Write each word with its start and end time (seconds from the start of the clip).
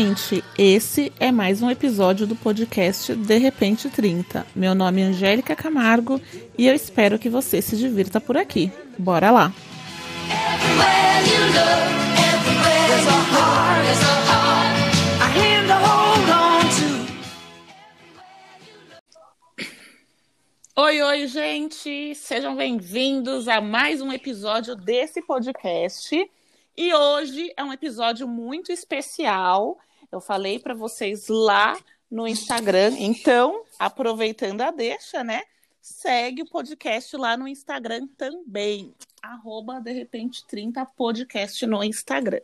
gente, 0.00 0.42
esse 0.56 1.12
é 1.20 1.30
mais 1.30 1.60
um 1.60 1.70
episódio 1.70 2.26
do 2.26 2.34
podcast 2.34 3.14
De 3.14 3.36
Repente 3.36 3.90
30. 3.90 4.46
Meu 4.56 4.74
nome 4.74 5.02
é 5.02 5.04
Angélica 5.04 5.54
Camargo 5.54 6.18
e 6.56 6.66
eu 6.66 6.74
espero 6.74 7.18
que 7.18 7.28
você 7.28 7.60
se 7.60 7.76
divirta 7.76 8.18
por 8.18 8.34
aqui. 8.34 8.72
Bora 8.98 9.30
lá! 9.30 9.52
Oi, 20.76 21.02
oi, 21.02 21.26
gente! 21.26 22.14
Sejam 22.14 22.56
bem-vindos 22.56 23.48
a 23.48 23.60
mais 23.60 24.00
um 24.00 24.10
episódio 24.10 24.74
desse 24.74 25.20
podcast. 25.20 26.16
E 26.74 26.94
hoje 26.94 27.52
é 27.54 27.62
um 27.62 27.70
episódio 27.70 28.26
muito 28.26 28.72
especial. 28.72 29.76
Eu 30.10 30.20
falei 30.20 30.58
para 30.58 30.74
vocês 30.74 31.28
lá 31.28 31.78
no 32.10 32.26
Instagram. 32.26 32.94
Então, 32.98 33.64
aproveitando 33.78 34.60
a 34.62 34.70
deixa, 34.70 35.22
né? 35.22 35.42
Segue 35.80 36.42
o 36.42 36.50
podcast 36.50 37.16
lá 37.16 37.36
no 37.36 37.46
Instagram 37.46 38.08
também. 38.16 38.94
Arroba 39.22 39.80
de 39.80 39.92
repente 39.92 40.44
30 40.46 40.84
podcast 40.84 41.64
no 41.66 41.84
Instagram. 41.84 42.40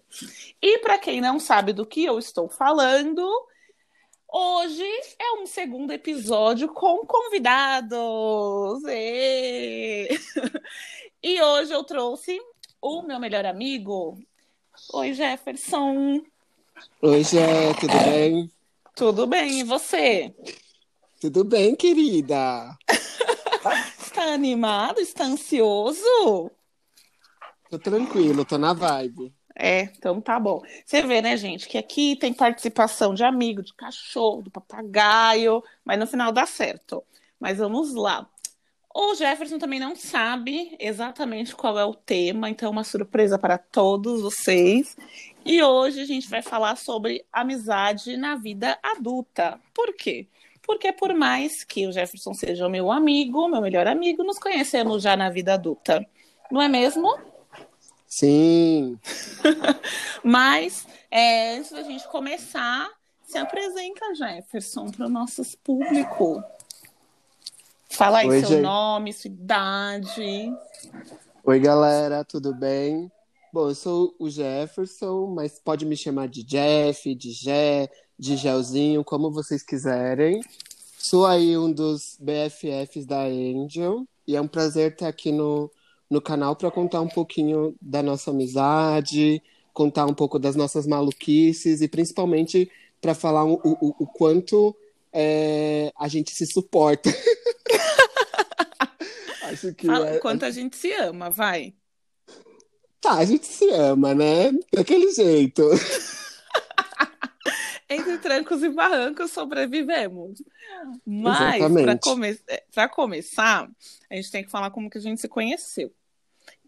E 0.62 0.78
para 0.78 0.98
quem 0.98 1.20
não 1.20 1.40
sabe 1.40 1.72
do 1.72 1.84
que 1.84 2.04
eu 2.04 2.18
estou 2.18 2.48
falando, 2.48 3.28
hoje 4.28 4.86
é 5.18 5.32
um 5.40 5.46
segundo 5.46 5.90
episódio 5.90 6.68
com 6.68 7.04
convidados. 7.04 8.82
E, 8.86 10.08
e 11.22 11.42
hoje 11.42 11.72
eu 11.72 11.82
trouxe 11.82 12.40
o 12.80 13.02
meu 13.02 13.18
melhor 13.18 13.44
amigo. 13.44 14.18
Oi, 14.92 15.12
Jefferson. 15.12 16.22
Oi, 17.02 17.24
Jé, 17.24 17.72
tudo 17.74 17.98
bem? 18.04 18.50
Tudo 18.94 19.26
bem, 19.26 19.60
e 19.60 19.64
você? 19.64 20.34
Tudo 21.20 21.44
bem, 21.44 21.74
querida. 21.74 22.76
Está 23.98 24.34
animado? 24.34 25.00
Está 25.00 25.24
ansioso? 25.24 26.50
Tô 27.70 27.78
tranquilo, 27.78 28.44
tô 28.44 28.58
na 28.58 28.72
vibe. 28.72 29.34
É, 29.58 29.82
então 29.82 30.20
tá 30.20 30.38
bom. 30.38 30.62
Você 30.84 31.02
vê, 31.02 31.22
né, 31.22 31.36
gente, 31.36 31.66
que 31.66 31.78
aqui 31.78 32.14
tem 32.16 32.32
participação 32.32 33.14
de 33.14 33.24
amigo, 33.24 33.62
de 33.62 33.74
cachorro, 33.74 34.42
do 34.42 34.50
papagaio, 34.50 35.62
mas 35.84 35.98
no 35.98 36.06
final 36.06 36.30
dá 36.30 36.44
certo. 36.44 37.02
Mas 37.40 37.58
vamos 37.58 37.94
lá. 37.94 38.28
O 38.94 39.14
Jefferson 39.14 39.58
também 39.58 39.80
não 39.80 39.94
sabe 39.94 40.76
exatamente 40.78 41.54
qual 41.54 41.78
é 41.78 41.84
o 41.84 41.94
tema, 41.94 42.48
então 42.48 42.68
é 42.68 42.72
uma 42.72 42.84
surpresa 42.84 43.38
para 43.38 43.58
todos 43.58 44.22
vocês. 44.22 44.96
E 45.46 45.62
hoje 45.62 46.00
a 46.00 46.04
gente 46.04 46.28
vai 46.28 46.42
falar 46.42 46.76
sobre 46.76 47.24
amizade 47.32 48.16
na 48.16 48.34
vida 48.34 48.76
adulta. 48.82 49.60
Por 49.72 49.94
quê? 49.94 50.26
Porque 50.60 50.92
por 50.92 51.14
mais 51.14 51.62
que 51.62 51.86
o 51.86 51.92
Jefferson 51.92 52.34
seja 52.34 52.66
o 52.66 52.68
meu 52.68 52.90
amigo, 52.90 53.48
meu 53.48 53.60
melhor 53.60 53.86
amigo, 53.86 54.24
nos 54.24 54.40
conhecemos 54.40 55.04
já 55.04 55.16
na 55.16 55.30
vida 55.30 55.54
adulta. 55.54 56.04
Não 56.50 56.60
é 56.60 56.66
mesmo? 56.66 57.16
Sim. 58.08 58.98
Mas 60.24 60.84
é, 61.08 61.58
antes 61.58 61.70
da 61.70 61.84
gente 61.84 62.08
começar, 62.08 62.90
se 63.22 63.38
apresenta, 63.38 64.16
Jefferson, 64.16 64.90
para 64.90 65.06
o 65.06 65.08
nosso 65.08 65.44
público. 65.58 66.42
Fala 67.88 68.18
aí 68.18 68.28
Oi, 68.28 68.40
seu 68.40 68.48
gente. 68.48 68.62
nome, 68.62 69.12
sua 69.12 69.28
idade. 69.28 70.52
Oi, 71.44 71.60
galera, 71.60 72.24
tudo 72.24 72.52
bem? 72.52 73.08
Bom, 73.56 73.70
eu 73.70 73.74
sou 73.74 74.14
o 74.18 74.28
Jefferson, 74.28 75.28
mas 75.28 75.58
pode 75.58 75.86
me 75.86 75.96
chamar 75.96 76.28
de 76.28 76.42
Jeff, 76.42 77.14
de 77.14 77.32
Jé, 77.32 77.88
de 78.18 78.36
Gelzinho, 78.36 79.02
como 79.02 79.30
vocês 79.30 79.62
quiserem. 79.62 80.42
Sou 80.98 81.24
aí 81.24 81.56
um 81.56 81.72
dos 81.72 82.18
BFFs 82.20 83.06
da 83.06 83.22
Angel 83.22 84.06
e 84.28 84.36
é 84.36 84.40
um 84.42 84.46
prazer 84.46 84.92
estar 84.92 85.08
aqui 85.08 85.32
no, 85.32 85.70
no 86.10 86.20
canal 86.20 86.54
para 86.54 86.70
contar 86.70 87.00
um 87.00 87.08
pouquinho 87.08 87.74
da 87.80 88.02
nossa 88.02 88.30
amizade, 88.30 89.42
contar 89.72 90.04
um 90.04 90.12
pouco 90.12 90.38
das 90.38 90.54
nossas 90.54 90.86
maluquices 90.86 91.80
e 91.80 91.88
principalmente 91.88 92.70
para 93.00 93.14
falar 93.14 93.46
o, 93.46 93.54
o, 93.64 93.94
o 94.00 94.06
quanto 94.06 94.76
é, 95.10 95.90
a 95.98 96.08
gente 96.08 96.30
se 96.30 96.44
suporta. 96.44 97.08
Acho 99.44 99.72
que 99.72 99.86
Fala 99.86 100.10
é- 100.10 100.18
quanto 100.18 100.44
a 100.44 100.50
gente 100.50 100.76
se 100.76 100.92
ama, 100.92 101.30
vai. 101.30 101.72
Tá, 103.06 103.18
a 103.18 103.24
gente 103.24 103.46
se 103.46 103.70
ama, 103.70 104.16
né? 104.16 104.50
Daquele 104.72 105.12
jeito. 105.12 105.62
Entre 107.88 108.18
trancos 108.18 108.64
e 108.64 108.68
barrancos 108.68 109.30
sobrevivemos. 109.30 110.42
Mas, 111.06 111.62
para 111.72 111.96
come 111.96 112.36
pra 112.74 112.88
começar, 112.88 113.70
a 114.10 114.16
gente 114.16 114.32
tem 114.32 114.42
que 114.42 114.50
falar 114.50 114.72
como 114.72 114.90
que 114.90 114.98
a 114.98 115.00
gente 115.00 115.20
se 115.20 115.28
conheceu. 115.28 115.94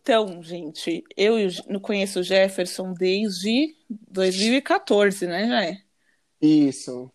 Então, 0.01 0.41
gente, 0.41 1.03
eu 1.17 1.35
conheço 1.83 2.21
o 2.21 2.23
Jefferson 2.23 2.93
desde 2.93 3.75
2014, 3.91 5.27
né, 5.27 5.49
Jé? 5.49 5.83
Isso. 6.41 7.11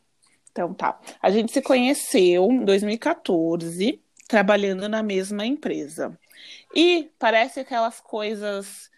Então 0.52 0.74
tá. 0.74 1.00
A 1.22 1.32
gente 1.32 1.54
se 1.54 1.62
conheceu 1.62 2.52
em 2.52 2.66
2014, 2.66 4.02
trabalhando 4.28 4.90
na 4.90 5.02
mesma 5.02 5.46
empresa. 5.46 6.20
E 6.76 7.10
parece 7.18 7.62
aquelas 7.62 8.02
coisas, 8.02 8.92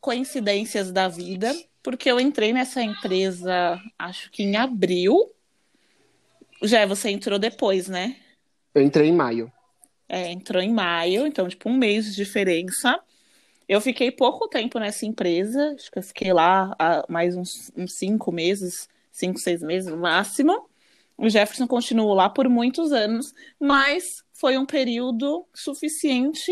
coincidências 0.00 0.90
da 0.90 1.08
vida, 1.08 1.54
porque 1.82 2.10
eu 2.10 2.18
entrei 2.18 2.52
nessa 2.52 2.82
empresa, 2.82 3.80
acho 3.98 4.30
que 4.30 4.42
em 4.42 4.56
abril. 4.56 5.30
Já 6.62 6.84
você 6.86 7.10
entrou 7.10 7.38
depois, 7.38 7.88
né? 7.88 8.16
Eu 8.74 8.82
entrei 8.82 9.08
em 9.08 9.14
maio. 9.14 9.52
É, 10.08 10.30
entrou 10.30 10.62
em 10.62 10.72
maio, 10.72 11.26
então, 11.26 11.48
tipo, 11.48 11.68
um 11.68 11.76
mês 11.76 12.06
de 12.06 12.16
diferença. 12.16 13.00
Eu 13.68 13.80
fiquei 13.80 14.10
pouco 14.10 14.48
tempo 14.48 14.78
nessa 14.78 15.06
empresa, 15.06 15.74
acho 15.74 15.90
que 15.90 15.98
eu 15.98 16.02
fiquei 16.02 16.32
lá 16.32 16.74
há 16.78 17.04
mais 17.08 17.36
uns, 17.36 17.70
uns 17.76 17.94
cinco 17.94 18.32
meses, 18.32 18.88
cinco, 19.12 19.38
seis 19.38 19.62
meses 19.62 19.88
no 19.90 19.96
máximo. 19.96 20.68
O 21.16 21.28
Jefferson 21.28 21.66
continuou 21.66 22.12
lá 22.14 22.28
por 22.28 22.48
muitos 22.48 22.92
anos, 22.92 23.32
mas 23.60 24.24
foi 24.32 24.58
um 24.58 24.66
período 24.66 25.46
suficiente 25.54 26.50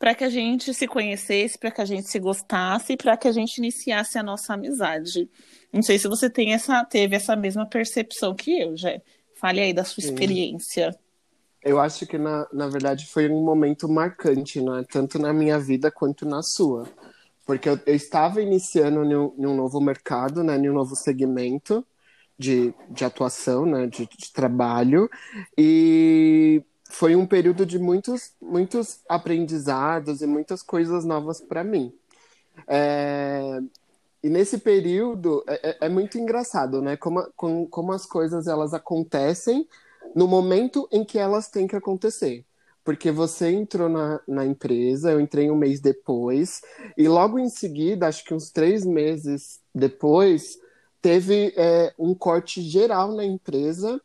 para 0.00 0.14
que 0.14 0.24
a 0.24 0.30
gente 0.30 0.72
se 0.72 0.88
conhecesse, 0.88 1.58
para 1.58 1.70
que 1.70 1.82
a 1.82 1.84
gente 1.84 2.08
se 2.08 2.18
gostasse, 2.18 2.96
para 2.96 3.18
que 3.18 3.28
a 3.28 3.32
gente 3.32 3.58
iniciasse 3.58 4.18
a 4.18 4.22
nossa 4.22 4.54
amizade. 4.54 5.28
Não 5.70 5.82
sei 5.82 5.98
se 5.98 6.08
você 6.08 6.30
tem 6.30 6.54
essa, 6.54 6.82
teve 6.86 7.14
essa 7.14 7.36
mesma 7.36 7.66
percepção 7.66 8.34
que 8.34 8.58
eu, 8.58 8.74
Jé. 8.74 9.02
Fale 9.34 9.60
aí 9.60 9.74
da 9.74 9.84
sua 9.84 10.02
Sim. 10.02 10.08
experiência. 10.08 10.98
Eu 11.62 11.78
acho 11.78 12.06
que, 12.06 12.16
na, 12.16 12.48
na 12.50 12.66
verdade, 12.66 13.06
foi 13.08 13.28
um 13.28 13.44
momento 13.44 13.86
marcante, 13.90 14.62
né? 14.62 14.86
Tanto 14.90 15.18
na 15.18 15.34
minha 15.34 15.58
vida 15.58 15.90
quanto 15.90 16.24
na 16.24 16.42
sua. 16.42 16.88
Porque 17.44 17.68
eu, 17.68 17.78
eu 17.84 17.94
estava 17.94 18.40
iniciando 18.40 19.04
em 19.04 19.14
um, 19.14 19.34
em 19.36 19.46
um 19.46 19.54
novo 19.54 19.82
mercado, 19.82 20.42
né? 20.42 20.56
Em 20.56 20.70
um 20.70 20.74
novo 20.74 20.96
segmento 20.96 21.86
de, 22.38 22.72
de 22.88 23.04
atuação, 23.04 23.66
né? 23.66 23.86
De, 23.86 24.06
de 24.06 24.32
trabalho. 24.32 25.10
E 25.58 26.64
foi 26.90 27.16
um 27.16 27.26
período 27.26 27.64
de 27.66 27.78
muitos, 27.78 28.32
muitos 28.42 29.00
aprendizados 29.08 30.22
e 30.22 30.26
muitas 30.26 30.62
coisas 30.62 31.04
novas 31.04 31.40
para 31.40 31.64
mim. 31.64 31.92
É, 32.68 33.60
E 34.22 34.28
nesse 34.30 34.58
período 34.58 35.44
é, 35.48 35.70
é- 35.70 35.78
é 35.86 35.88
muito 35.88 36.18
engraçado, 36.18 36.82
né? 36.82 36.96
Como, 36.96 37.22
como 37.70 37.92
as 37.92 38.06
coisas 38.06 38.46
elas 38.48 38.74
acontecem 38.74 39.66
no 40.14 40.26
momento 40.28 40.88
em 40.92 41.04
que 41.04 41.18
elas 41.18 41.48
têm 41.50 41.66
que 41.66 41.76
acontecer. 41.76 42.44
Porque 42.84 43.10
você 43.12 43.50
entrou 43.52 43.88
na, 43.88 44.20
na 44.28 44.46
empresa, 44.46 45.12
eu 45.12 45.20
entrei 45.20 45.50
um 45.50 45.56
mês 45.56 45.80
depois, 45.80 46.60
e 46.96 47.08
logo 47.08 47.38
em 47.38 47.48
seguida, 47.48 48.08
acho 48.08 48.24
que 48.24 48.34
uns 48.34 48.50
três 48.50 48.84
meses 48.86 49.60
depois, 49.74 50.58
teve 51.02 51.54
é, 51.56 51.94
um 51.98 52.14
corte 52.14 52.62
geral 52.62 53.12
na 53.14 53.24
empresa, 53.24 54.00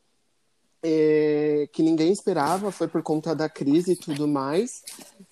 é, 0.87 1.67
que 1.71 1.81
ninguém 1.81 2.11
esperava, 2.11 2.71
foi 2.71 2.87
por 2.87 3.01
conta 3.01 3.33
da 3.35 3.49
crise 3.49 3.93
e 3.93 3.95
tudo 3.95 4.27
mais, 4.27 4.83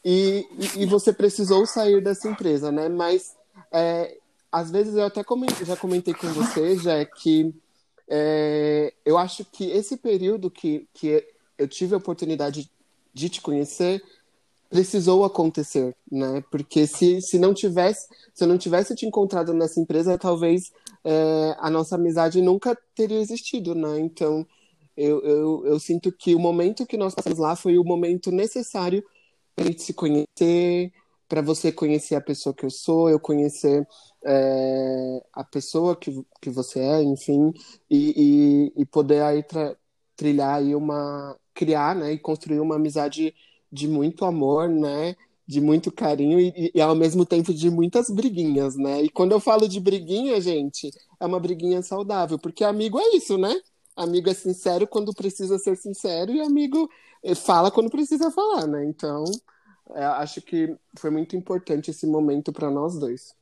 e, 0.03 0.47
e, 0.75 0.85
você 0.87 1.13
precisou 1.13 1.63
sair 1.67 2.01
dessa 2.01 2.27
empresa, 2.27 2.71
né? 2.71 2.89
Mas 2.89 3.35
é, 3.71 4.17
às 4.51 4.71
vezes 4.71 4.95
eu 4.95 5.03
até 5.05 5.23
comen- 5.23 5.49
já 5.63 5.77
comentei 5.77 6.15
com 6.15 6.27
você, 6.29 6.75
já 6.79 6.95
é 6.95 7.05
que 7.05 7.53
é, 8.09 8.93
eu 9.05 9.15
acho 9.15 9.45
que 9.45 9.69
esse 9.69 9.95
período 9.95 10.49
que, 10.49 10.87
que 10.91 11.23
eu 11.55 11.67
tive 11.67 11.93
a 11.93 11.99
oportunidade 11.99 12.67
de 13.13 13.29
te 13.29 13.39
conhecer 13.39 14.03
precisou 14.71 15.23
acontecer, 15.23 15.95
né? 16.11 16.43
Porque 16.49 16.87
se, 16.87 17.21
se 17.21 17.37
não 17.37 17.53
tivesse, 17.53 18.07
se 18.33 18.43
eu 18.43 18.47
não 18.47 18.57
tivesse 18.57 18.95
te 18.95 19.05
encontrado 19.05 19.53
nessa 19.53 19.79
empresa, 19.79 20.17
talvez 20.17 20.71
é, 21.03 21.55
a 21.59 21.69
nossa 21.69 21.93
amizade 21.93 22.41
nunca 22.41 22.75
teria 22.95 23.19
existido, 23.19 23.75
né? 23.75 23.99
Então 23.99 24.47
eu, 24.95 25.21
eu, 25.23 25.65
eu 25.65 25.79
sinto 25.79 26.11
que 26.11 26.35
o 26.35 26.39
momento 26.39 26.85
que 26.85 26.97
nós 26.97 27.15
passamos 27.15 27.39
lá 27.39 27.55
foi 27.55 27.77
o 27.77 27.83
momento 27.83 28.31
necessário 28.31 29.03
para 29.55 29.65
a 29.65 29.67
gente 29.67 29.81
se 29.83 29.93
conhecer, 29.93 30.91
para 31.27 31.41
você 31.41 31.71
conhecer 31.71 32.15
a 32.15 32.21
pessoa 32.21 32.53
que 32.53 32.65
eu 32.65 32.69
sou, 32.69 33.09
eu 33.09 33.19
conhecer 33.19 33.87
é, 34.25 35.23
a 35.33 35.43
pessoa 35.43 35.95
que, 35.95 36.23
que 36.41 36.49
você 36.49 36.79
é, 36.79 37.03
enfim, 37.03 37.51
e, 37.89 38.71
e, 38.75 38.81
e 38.81 38.85
poder 38.85 39.21
aí 39.23 39.43
trilhar 40.15 40.55
aí 40.55 40.75
uma 40.75 41.37
criar, 41.53 41.95
né, 41.95 42.13
e 42.13 42.19
construir 42.19 42.59
uma 42.59 42.75
amizade 42.75 43.33
de 43.71 43.87
muito 43.87 44.25
amor, 44.25 44.67
né, 44.69 45.15
de 45.47 45.61
muito 45.61 45.91
carinho 45.91 46.39
e, 46.39 46.71
e, 46.73 46.81
ao 46.81 46.95
mesmo 46.95 47.25
tempo 47.25 47.53
de 47.53 47.69
muitas 47.69 48.09
briguinhas, 48.09 48.75
né? 48.75 49.01
E 49.01 49.09
quando 49.09 49.33
eu 49.33 49.39
falo 49.39 49.67
de 49.67 49.79
briguinha, 49.79 50.39
gente, 50.39 50.89
é 51.19 51.25
uma 51.25 51.39
briguinha 51.39 51.81
saudável, 51.83 52.39
porque 52.39 52.63
amigo 52.63 52.99
é 52.99 53.15
isso, 53.15 53.37
né? 53.37 53.53
Amigo 53.95 54.29
é 54.29 54.33
sincero 54.33 54.87
quando 54.87 55.13
precisa 55.13 55.59
ser 55.59 55.77
sincero 55.77 56.31
e 56.31 56.41
amigo 56.41 56.89
eh, 57.23 57.35
fala 57.35 57.69
quando 57.69 57.89
precisa 57.89 58.31
falar, 58.31 58.67
né? 58.67 58.83
Então, 58.85 59.23
é, 59.91 60.03
acho 60.03 60.41
que 60.41 60.75
foi 60.97 61.09
muito 61.09 61.35
importante 61.35 61.91
esse 61.91 62.07
momento 62.07 62.51
para 62.51 62.71
nós 62.71 62.97
dois. 62.97 63.35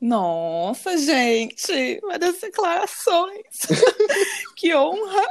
Nossa, 0.00 0.96
gente, 0.98 2.00
várias 2.00 2.40
declarações. 2.40 3.46
que 4.56 4.74
honra! 4.74 5.22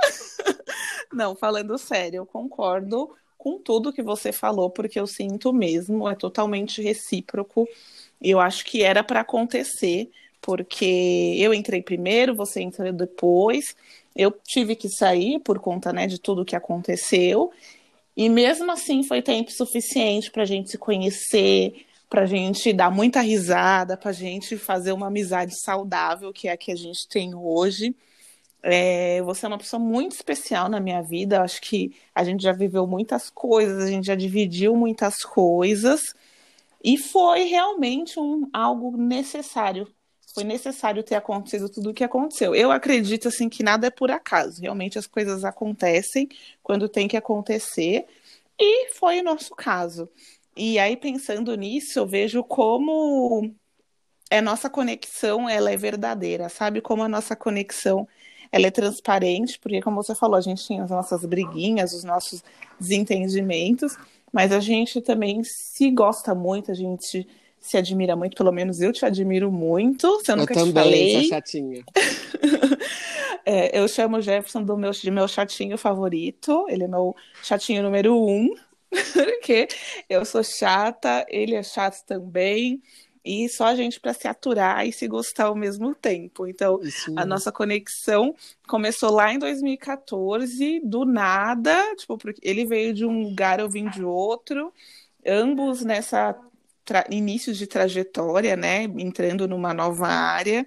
Não, 1.11 1.35
falando 1.35 1.77
sério, 1.77 2.17
eu 2.17 2.25
concordo 2.25 3.13
com 3.37 3.59
tudo 3.59 3.93
que 3.93 4.01
você 4.01 4.31
falou, 4.31 4.69
porque 4.69 4.99
eu 4.99 5.05
sinto 5.05 5.51
mesmo, 5.51 6.09
é 6.09 6.15
totalmente 6.15 6.81
recíproco. 6.81 7.67
Eu 8.21 8.39
acho 8.39 8.65
que 8.65 8.81
era 8.81 9.03
para 9.03 9.19
acontecer, 9.19 10.09
porque 10.41 11.35
eu 11.37 11.53
entrei 11.53 11.81
primeiro, 11.81 12.33
você 12.33 12.61
entrou 12.61 12.91
depois. 12.91 13.75
Eu 14.15 14.31
tive 14.31 14.75
que 14.75 14.89
sair 14.89 15.39
por 15.39 15.59
conta 15.59 15.91
né, 15.91 16.07
de 16.07 16.19
tudo 16.19 16.45
que 16.45 16.55
aconteceu. 16.55 17.51
E 18.15 18.29
mesmo 18.29 18.71
assim 18.71 19.03
foi 19.03 19.21
tempo 19.21 19.51
suficiente 19.51 20.29
para 20.31 20.43
a 20.43 20.45
gente 20.45 20.69
se 20.69 20.77
conhecer, 20.77 21.85
para 22.09 22.21
a 22.21 22.25
gente 22.27 22.71
dar 22.71 22.91
muita 22.91 23.21
risada, 23.21 23.97
para 23.97 24.11
a 24.11 24.13
gente 24.13 24.55
fazer 24.55 24.91
uma 24.91 25.07
amizade 25.07 25.59
saudável, 25.59 26.31
que 26.31 26.47
é 26.47 26.51
a 26.51 26.57
que 26.57 26.71
a 26.71 26.75
gente 26.75 27.07
tem 27.07 27.33
hoje. 27.33 27.95
É, 28.61 29.21
você 29.23 29.45
é 29.45 29.49
uma 29.49 29.57
pessoa 29.57 29.79
muito 29.79 30.13
especial 30.13 30.69
na 30.69 30.79
minha 30.79 31.01
vida. 31.01 31.41
Acho 31.41 31.59
que 31.61 31.95
a 32.13 32.23
gente 32.23 32.43
já 32.43 32.53
viveu 32.53 32.85
muitas 32.85 33.29
coisas, 33.29 33.83
a 33.83 33.87
gente 33.87 34.05
já 34.05 34.15
dividiu 34.15 34.75
muitas 34.75 35.23
coisas. 35.23 36.01
E 36.83 36.97
foi 36.97 37.45
realmente 37.45 38.19
um, 38.19 38.47
algo 38.53 38.95
necessário. 38.95 39.87
Foi 40.33 40.43
necessário 40.43 41.03
ter 41.03 41.15
acontecido 41.15 41.69
tudo 41.69 41.91
o 41.91 41.93
que 41.93 42.03
aconteceu. 42.03 42.55
Eu 42.55 42.71
acredito 42.71 43.27
assim 43.27 43.47
que 43.47 43.61
nada 43.61 43.87
é 43.87 43.91
por 43.91 44.09
acaso. 44.09 44.61
Realmente 44.61 44.97
as 44.97 45.05
coisas 45.05 45.45
acontecem 45.45 46.27
quando 46.63 46.89
tem 46.89 47.07
que 47.07 47.15
acontecer. 47.15 48.07
E 48.59 48.89
foi 48.93 49.19
o 49.19 49.23
nosso 49.23 49.55
caso. 49.55 50.09
E 50.55 50.79
aí 50.79 50.97
pensando 50.97 51.55
nisso, 51.55 51.99
eu 51.99 52.07
vejo 52.07 52.43
como 52.43 53.53
a 54.31 54.41
nossa 54.41 54.69
conexão 54.69 55.47
ela 55.47 55.71
é 55.71 55.77
verdadeira, 55.77 56.49
sabe? 56.49 56.81
Como 56.81 57.03
a 57.03 57.09
nossa 57.09 57.35
conexão 57.35 58.07
ela 58.51 58.67
é 58.67 58.71
transparente, 58.71 59.59
porque 59.59 59.81
como 59.81 60.01
você 60.01 60.13
falou, 60.15 60.35
a 60.35 60.41
gente 60.41 60.63
tinha 60.63 60.83
as 60.83 60.89
nossas 60.91 61.25
briguinhas, 61.25 61.93
os 61.93 62.03
nossos 62.03 62.43
desentendimentos, 62.79 63.97
mas 64.31 64.51
a 64.51 64.59
gente 64.59 65.01
também 65.01 65.43
se 65.43 65.89
gosta 65.91 66.35
muito, 66.35 66.71
a 66.71 66.73
gente 66.75 67.27
se 67.63 67.77
admira 67.77 68.13
muito, 68.13 68.35
pelo 68.35 68.51
menos 68.51 68.81
eu 68.81 68.91
te 68.91 69.05
admiro 69.05 69.49
muito. 69.49 70.19
Se 70.21 70.31
eu, 70.31 70.35
eu 70.35 70.41
nunca 70.41 70.53
também, 70.53 70.71
te 70.71 70.73
falei. 70.73 71.11
Sou 71.13 71.23
chatinha. 71.29 71.83
é, 73.45 73.79
eu 73.79 73.87
chamo 73.87 74.17
o 74.17 74.21
Jefferson 74.21 74.61
do 74.61 74.77
meu, 74.77 74.91
de 74.91 75.09
meu 75.09 75.27
chatinho 75.29 75.77
favorito. 75.77 76.65
Ele 76.67 76.83
é 76.83 76.87
meu 76.89 77.15
chatinho 77.41 77.81
número 77.81 78.21
um. 78.21 78.53
Porque 79.13 79.69
eu 80.09 80.25
sou 80.25 80.43
chata, 80.43 81.25
ele 81.29 81.55
é 81.55 81.63
chato 81.63 82.05
também 82.05 82.81
e 83.25 83.47
só 83.47 83.67
a 83.67 83.75
gente 83.75 83.97
para 83.99 84.13
se 84.13 84.27
aturar 84.27 84.85
e 84.85 84.91
se 84.91 85.07
gostar 85.07 85.45
ao 85.45 85.55
mesmo 85.55 85.95
tempo. 85.95 86.45
Então, 86.45 86.81
a 87.15 87.25
nossa 87.25 87.49
conexão 87.49 88.35
começou 88.67 89.09
lá 89.09 89.33
em 89.33 89.39
2014, 89.39 90.81
do 90.83 91.05
nada, 91.05 91.95
tipo, 91.95 92.17
porque 92.17 92.41
ele 92.43 92.65
veio 92.65 92.93
de 92.93 93.05
um 93.05 93.23
lugar, 93.23 93.61
eu 93.61 93.69
vim 93.69 93.89
de 93.89 94.03
outro, 94.03 94.73
ambos 95.25 95.85
nessa 95.85 96.35
início 97.09 97.53
de 97.53 97.67
trajetória, 97.67 98.55
né, 98.55 98.83
entrando 98.83 99.47
numa 99.47 99.73
nova 99.73 100.07
área. 100.07 100.65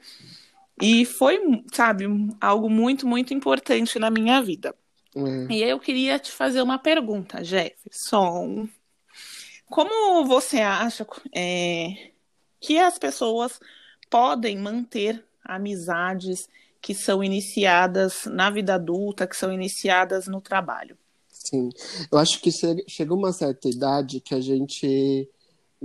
E 0.81 1.05
foi, 1.05 1.39
sabe, 1.73 2.05
algo 2.41 2.69
muito, 2.69 3.07
muito 3.07 3.33
importante 3.33 3.99
na 3.99 4.11
minha 4.11 4.43
vida. 4.43 4.75
Uhum. 5.15 5.51
E 5.51 5.63
eu 5.63 5.81
queria 5.81 6.19
te 6.19 6.31
fazer 6.31 6.61
uma 6.61 6.79
pergunta, 6.79 7.43
Jefferson. 7.43 8.69
Como 9.71 10.25
você 10.27 10.59
acha 10.59 11.07
é, 11.35 12.11
que 12.61 12.79
as 12.79 12.99
pessoas 12.99 13.59
podem 14.11 14.59
manter 14.59 15.25
amizades 15.43 16.49
que 16.81 16.95
são 16.95 17.25
iniciadas 17.25 18.27
na 18.27 18.51
vida 18.51 18.75
adulta, 18.75 19.27
que 19.27 19.37
são 19.37 19.53
iniciadas 19.53 20.27
no 20.27 20.41
trabalho. 20.41 20.97
Sim, 21.31 21.71
eu 22.11 22.19
acho 22.19 22.41
que 22.41 22.51
chega 22.89 23.15
uma 23.15 23.33
certa 23.33 23.69
idade 23.69 24.21
que 24.21 24.35
a 24.35 24.41
gente 24.41 25.29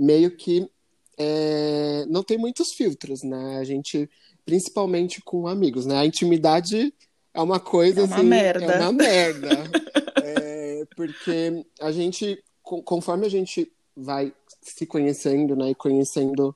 meio 0.02 0.36
que 0.36 0.68
é, 1.16 2.04
não 2.08 2.22
tem 2.22 2.36
muitos 2.36 2.72
filtros, 2.72 3.22
né? 3.22 3.58
A 3.58 3.64
gente, 3.64 4.10
principalmente 4.44 5.20
com 5.22 5.46
amigos, 5.46 5.86
né? 5.86 5.98
A 5.98 6.06
intimidade 6.06 6.92
é 7.32 7.40
uma 7.40 7.60
coisa 7.60 8.00
é 8.00 8.04
uma 8.04 8.16
assim, 8.16 8.26
merda. 8.26 8.64
é 8.64 8.80
uma 8.80 8.92
merda, 8.92 9.48
é, 10.22 10.84
porque 10.96 11.64
a 11.80 11.92
gente, 11.92 12.42
conforme 12.62 13.26
a 13.26 13.30
gente 13.30 13.72
vai 13.96 14.32
se 14.60 14.86
conhecendo, 14.86 15.56
né, 15.56 15.70
e 15.70 15.74
conhecendo 15.74 16.54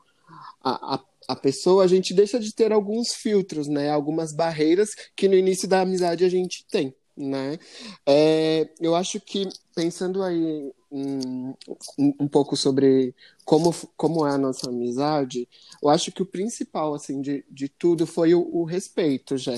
a, 0.63 0.95
a, 0.95 1.01
a 1.29 1.37
pessoa, 1.37 1.85
a 1.85 1.87
gente 1.87 2.15
deixa 2.15 2.39
de 2.39 2.55
ter 2.55 2.73
alguns 2.73 3.15
filtros, 3.15 3.69
né? 3.69 3.91
Algumas 3.91 4.33
barreiras 4.33 4.91
que 5.15 5.29
no 5.29 5.35
início 5.35 5.69
da 5.69 5.81
amizade 5.81 6.25
a 6.25 6.29
gente 6.29 6.65
tem, 6.71 6.95
né? 7.17 7.59
É, 8.05 8.69
eu 8.81 8.95
acho 8.95 9.21
que, 9.21 9.49
pensando 9.75 10.23
aí 10.23 10.73
um, 10.91 11.55
um 11.99 12.29
pouco 12.29 12.57
sobre 12.57 13.15
como, 13.45 13.75
como 13.97 14.27
é 14.27 14.33
a 14.33 14.39
nossa 14.39 14.69
amizade, 14.69 15.49
eu 15.83 15.89
acho 15.89 16.13
que 16.13 16.23
o 16.23 16.27
principal, 16.27 16.95
assim, 16.95 17.21
de, 17.21 17.45
de 17.51 17.69
tudo 17.69 18.07
foi 18.07 18.35
o, 18.35 18.49
o 18.55 18.65
respeito, 18.65 19.37
já. 19.37 19.55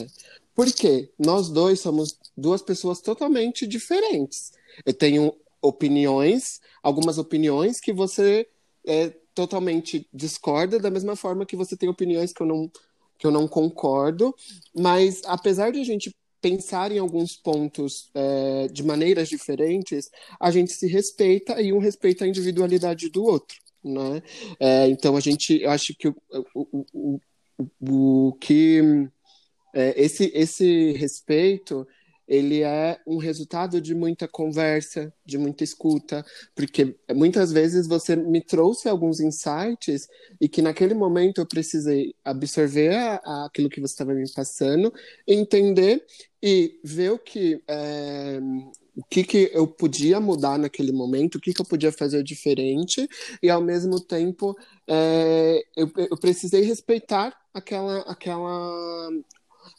Porque 0.55 1.10
nós 1.19 1.49
dois 1.49 1.81
somos 1.81 2.19
duas 2.37 2.62
pessoas 2.62 3.00
totalmente 3.00 3.66
diferentes. 3.66 4.52
Eu 4.84 4.94
tenho 4.94 5.34
opiniões, 5.61 6.61
algumas 6.82 7.19
opiniões 7.19 7.81
que 7.81 7.93
você 7.93 8.49
é, 8.87 9.11
totalmente 9.34 10.09
discorda, 10.12 10.78
da 10.78 10.90
mesma 10.90 11.14
forma 11.14 11.47
que 11.47 11.56
você 11.56 11.76
tem 11.76 11.88
opiniões 11.88 12.32
que 12.32 12.42
eu 12.42 12.47
não, 12.47 12.71
que 13.18 13.26
eu 13.26 13.30
não 13.30 13.47
concordo, 13.47 14.35
mas 14.75 15.23
apesar 15.25 15.71
de 15.71 15.80
a 15.80 15.85
gente 15.85 16.14
pensar 16.40 16.92
em 16.92 16.99
alguns 16.99 17.37
pontos 17.37 18.11
é, 18.14 18.68
de 18.68 18.83
maneiras 18.83 19.28
diferentes, 19.28 20.11
a 20.40 20.50
gente 20.50 20.73
se 20.73 20.87
respeita 20.87 21.61
e 21.61 21.73
um 21.73 21.78
respeita 21.78 22.25
a 22.25 22.28
individualidade 22.28 23.09
do 23.09 23.25
outro. 23.25 23.57
Né? 23.85 24.23
É, 24.59 24.88
então 24.88 25.16
a 25.16 25.21
gente, 25.21 25.61
eu 25.62 25.71
acho 25.71 25.95
que 25.97 26.09
o, 26.09 26.14
o, 26.54 26.87
o, 26.92 28.28
o, 28.28 28.33
que 28.35 29.09
é, 29.75 30.00
esse, 30.02 30.30
esse 30.35 30.92
respeito 30.92 31.87
ele 32.28 32.62
é 32.62 33.00
um 33.06 33.16
resultado 33.16 33.80
de 33.80 33.94
muita 33.94 34.28
conversa, 34.28 35.12
de 35.25 35.38
muita 35.38 35.64
escuta, 35.64 36.25
porque 36.54 36.94
muitas 37.14 37.50
vezes 37.50 37.88
você 37.88 38.14
me 38.14 38.42
trouxe 38.42 38.88
alguns 38.88 39.18
insights 39.18 40.06
e 40.38 40.47
que 40.47 40.61
naquele 40.61 40.92
momento 40.92 41.40
eu 41.40 41.47
precisei 41.47 42.14
absorver 42.23 42.94
aquilo 43.44 43.70
que 43.70 43.80
você 43.80 43.94
estava 43.94 44.12
me 44.12 44.30
passando, 44.30 44.92
entender 45.26 46.04
e 46.42 46.78
ver 46.85 47.12
o 47.12 47.18
que 47.18 47.62
é, 47.66 48.38
o 48.94 49.04
que, 49.04 49.23
que 49.23 49.50
eu 49.54 49.66
podia 49.66 50.20
mudar 50.20 50.58
naquele 50.58 50.90
momento, 50.90 51.37
o 51.37 51.40
que, 51.40 51.54
que 51.54 51.61
eu 51.61 51.66
podia 51.66 51.92
fazer 51.92 52.23
diferente, 52.23 53.08
e 53.40 53.49
ao 53.49 53.62
mesmo 53.62 54.00
tempo 54.00 54.56
é, 54.88 55.62
eu, 55.76 55.90
eu 55.97 56.16
precisei 56.18 56.62
respeitar 56.62 57.32
aquela, 57.54 58.00
aquela, 58.00 59.11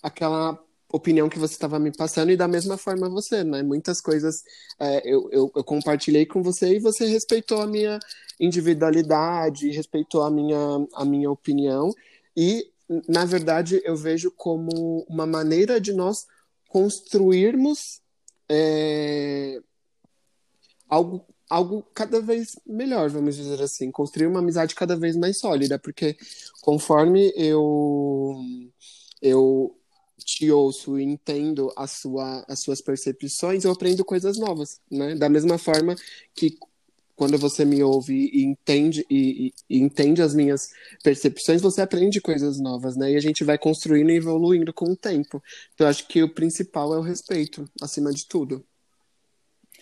aquela 0.02 0.69
opinião 0.92 1.30
que 1.30 1.40
você 1.40 1.54
estava 1.54 1.78
me 1.80 1.92
passando 1.96 2.32
e 2.32 2.38
da 2.38 2.48
mesma 2.48 2.78
forma 2.78 3.10
você, 3.10 3.44
né? 3.44 3.62
Muitas 3.62 4.02
coisas 4.02 4.44
é, 4.80 5.02
eu, 5.06 5.30
eu, 5.32 5.52
eu, 5.56 5.64
compartilhei 5.64 6.26
com 6.26 6.42
você 6.42 6.76
e 6.76 6.80
você 6.80 7.06
respeitou 7.06 7.62
a 7.62 7.68
minha 7.68 8.00
individualidade, 8.40 9.72
respeitou 9.72 10.24
a 10.24 10.32
minha, 10.32 10.58
a 10.94 11.06
minha 11.06 11.30
opinião 11.30 11.94
e, 12.36 12.72
na 13.08 13.26
verdade, 13.26 13.82
eu 13.84 13.96
vejo 13.96 14.32
como 14.32 15.06
uma 15.08 15.26
maneira 15.26 15.80
de 15.80 15.94
nós 15.94 16.26
construirmos 16.68 18.02
é, 18.50 19.60
algo 20.88 21.26
algo 21.50 21.84
cada 21.96 22.22
vez 22.22 22.60
melhor, 22.66 23.10
vamos 23.10 23.36
dizer 23.36 23.60
assim, 23.60 23.92
construir 23.92 24.28
uma 24.28 24.40
amizade 24.40 24.76
cada 24.76 24.96
vez 24.96 25.16
mais 25.16 25.40
sólida, 25.40 25.80
porque 25.80 26.16
conforme 26.62 27.34
eu 27.36 28.36
eu 29.20 29.79
te 30.20 30.52
ouço 30.52 31.00
e 31.00 31.04
entendo 31.04 31.72
a 31.76 31.88
sua, 31.88 32.46
as 32.48 32.60
suas 32.60 32.82
percepções, 32.82 33.64
eu 33.64 33.72
aprendo 33.72 34.06
coisas 34.06 34.38
novas, 34.38 34.80
né? 34.92 35.16
Da 35.16 35.30
mesma 35.30 35.58
forma 35.58 35.96
que 36.36 36.58
quando 37.16 37.38
você 37.38 37.66
me 37.66 37.84
ouve 37.84 38.30
e 38.32 38.46
entende 38.46 39.06
e, 39.10 39.48
e, 39.48 39.76
e, 39.76 39.80
entende 39.80 40.22
as 40.22 40.34
minhas 40.34 40.70
percepções, 41.04 41.62
você 41.62 41.82
aprende 41.82 42.22
coisas 42.22 42.62
novas, 42.62 42.96
né? 42.96 43.12
E 43.12 43.18
a 43.18 43.20
gente 43.20 43.44
vai 43.44 43.58
construindo 43.58 44.10
e 44.10 44.16
evoluindo 44.16 44.74
com 44.74 44.86
o 44.86 44.96
tempo. 44.96 45.44
Então, 45.74 45.86
acho 45.86 46.08
que 46.08 46.24
o 46.24 46.34
principal 46.34 46.94
é 46.94 46.98
o 46.98 47.02
respeito, 47.02 47.70
acima 47.82 48.14
de 48.14 48.26
tudo. 48.26 48.64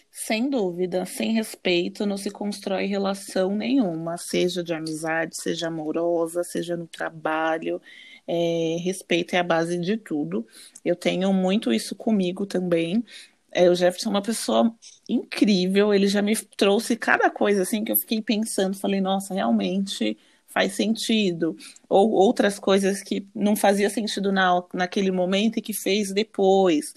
Sem 0.09 0.49
dúvida, 0.49 1.05
sem 1.05 1.33
respeito 1.33 2.03
não 2.03 2.17
se 2.17 2.31
constrói 2.31 2.87
relação 2.87 3.55
nenhuma, 3.55 4.17
seja 4.17 4.63
de 4.63 4.73
amizade, 4.73 5.39
seja 5.39 5.67
amorosa, 5.67 6.43
seja 6.43 6.75
no 6.75 6.87
trabalho. 6.87 7.79
É, 8.27 8.77
respeito 8.81 9.35
é 9.35 9.39
a 9.39 9.43
base 9.43 9.77
de 9.79 9.97
tudo. 9.97 10.45
Eu 10.83 10.95
tenho 10.95 11.31
muito 11.33 11.73
isso 11.73 11.95
comigo 11.95 12.45
também. 12.45 13.03
É, 13.51 13.69
o 13.69 13.75
Jefferson 13.75 14.09
é 14.09 14.11
uma 14.11 14.21
pessoa 14.21 14.75
incrível, 15.09 15.93
ele 15.93 16.07
já 16.07 16.21
me 16.21 16.35
trouxe 16.35 16.95
cada 16.95 17.29
coisa 17.29 17.63
assim 17.63 17.83
que 17.83 17.91
eu 17.91 17.95
fiquei 17.95 18.21
pensando, 18.21 18.77
falei, 18.77 19.01
nossa, 19.01 19.33
realmente 19.33 20.17
faz 20.47 20.73
sentido. 20.73 21.55
Ou 21.89 22.11
outras 22.11 22.59
coisas 22.59 23.01
que 23.01 23.25
não 23.33 23.55
fazia 23.55 23.89
sentido 23.89 24.31
na, 24.31 24.63
naquele 24.73 25.11
momento 25.11 25.57
e 25.57 25.61
que 25.61 25.73
fez 25.73 26.11
depois. 26.11 26.93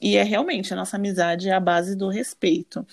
E 0.00 0.16
é 0.16 0.22
realmente, 0.22 0.72
a 0.72 0.76
nossa 0.76 0.96
amizade 0.96 1.48
é 1.48 1.52
a 1.52 1.60
base 1.60 1.96
do 1.96 2.08
respeito. 2.08 2.86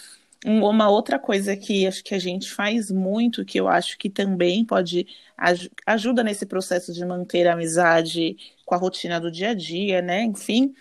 Uma 0.45 0.89
outra 0.89 1.17
coisa 1.17 1.55
que 1.55 1.87
acho 1.87 2.03
que 2.03 2.13
a 2.13 2.19
gente 2.19 2.51
faz 2.51 2.91
muito, 2.91 3.45
que 3.45 3.59
eu 3.59 3.67
acho 3.67 3.97
que 3.97 4.09
também 4.09 4.65
pode 4.65 5.07
aj 5.37 5.69
ajuda 5.85 6.21
nesse 6.23 6.45
processo 6.45 6.93
de 6.93 7.05
manter 7.05 7.47
a 7.47 7.53
amizade 7.53 8.35
com 8.65 8.75
a 8.75 8.77
rotina 8.77 9.19
do 9.21 9.31
dia 9.31 9.51
a 9.51 9.53
dia, 9.53 10.01
né? 10.01 10.23
Enfim, 10.23 10.73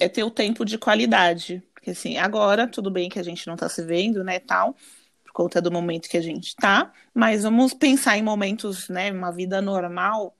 é 0.00 0.08
ter 0.08 0.22
o 0.22 0.30
tempo 0.30 0.64
de 0.64 0.78
qualidade. 0.78 1.62
Porque 1.74 1.90
assim, 1.90 2.18
agora 2.18 2.68
tudo 2.68 2.90
bem 2.90 3.08
que 3.08 3.18
a 3.18 3.22
gente 3.22 3.46
não 3.46 3.54
está 3.54 3.68
se 3.68 3.82
vendo, 3.82 4.22
né, 4.22 4.38
tal, 4.38 4.76
por 5.24 5.32
conta 5.32 5.60
do 5.60 5.72
momento 5.72 6.08
que 6.08 6.16
a 6.16 6.22
gente 6.22 6.48
está, 6.48 6.92
mas 7.14 7.42
vamos 7.42 7.74
pensar 7.74 8.18
em 8.18 8.22
momentos, 8.22 8.88
né, 8.88 9.10
uma 9.12 9.32
vida 9.32 9.62
normal, 9.62 10.36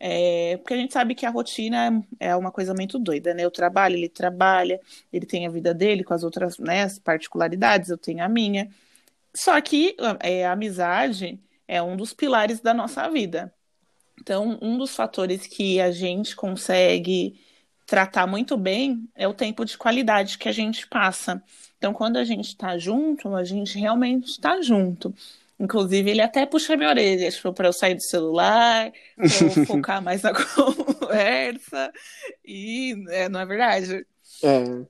é, 0.00 0.56
porque 0.58 0.74
a 0.74 0.76
gente 0.76 0.92
sabe 0.92 1.14
que 1.14 1.26
a 1.26 1.30
rotina 1.30 2.04
é 2.20 2.34
uma 2.36 2.52
coisa 2.52 2.72
muito 2.74 2.98
doida, 2.98 3.34
né? 3.34 3.44
Eu 3.44 3.50
trabalho, 3.50 3.96
ele 3.96 4.08
trabalha, 4.08 4.80
ele 5.12 5.26
tem 5.26 5.46
a 5.46 5.50
vida 5.50 5.74
dele 5.74 6.04
com 6.04 6.14
as 6.14 6.22
outras 6.22 6.58
né, 6.58 6.82
as 6.84 6.98
particularidades, 6.98 7.90
eu 7.90 7.98
tenho 7.98 8.22
a 8.24 8.28
minha. 8.28 8.70
Só 9.34 9.60
que 9.60 9.96
é, 10.20 10.46
a 10.46 10.52
amizade 10.52 11.40
é 11.66 11.82
um 11.82 11.96
dos 11.96 12.12
pilares 12.14 12.60
da 12.60 12.72
nossa 12.72 13.08
vida. 13.10 13.52
Então, 14.20 14.58
um 14.62 14.78
dos 14.78 14.94
fatores 14.94 15.46
que 15.46 15.80
a 15.80 15.90
gente 15.90 16.34
consegue 16.36 17.40
tratar 17.86 18.26
muito 18.26 18.56
bem 18.56 19.08
é 19.14 19.26
o 19.26 19.34
tempo 19.34 19.64
de 19.64 19.78
qualidade 19.78 20.38
que 20.38 20.48
a 20.48 20.52
gente 20.52 20.86
passa. 20.86 21.42
Então, 21.78 21.92
quando 21.92 22.16
a 22.18 22.24
gente 22.24 22.48
está 22.48 22.76
junto, 22.78 23.34
a 23.34 23.44
gente 23.44 23.78
realmente 23.78 24.26
está 24.26 24.60
junto. 24.60 25.14
Inclusive, 25.58 26.10
ele 26.10 26.20
até 26.20 26.46
puxa 26.46 26.76
minha 26.76 26.88
orelha, 26.88 27.30
tipo, 27.30 27.52
para 27.52 27.68
eu 27.68 27.72
sair 27.72 27.94
do 27.94 28.02
celular, 28.02 28.92
para 29.16 29.26
eu 29.26 29.66
focar 29.66 30.00
mais 30.00 30.22
na 30.22 30.32
conversa. 30.32 31.92
E 32.44 32.94
é, 33.08 33.28
não 33.28 33.40
é 33.40 33.46
verdade? 33.46 34.06
É. 34.42 34.84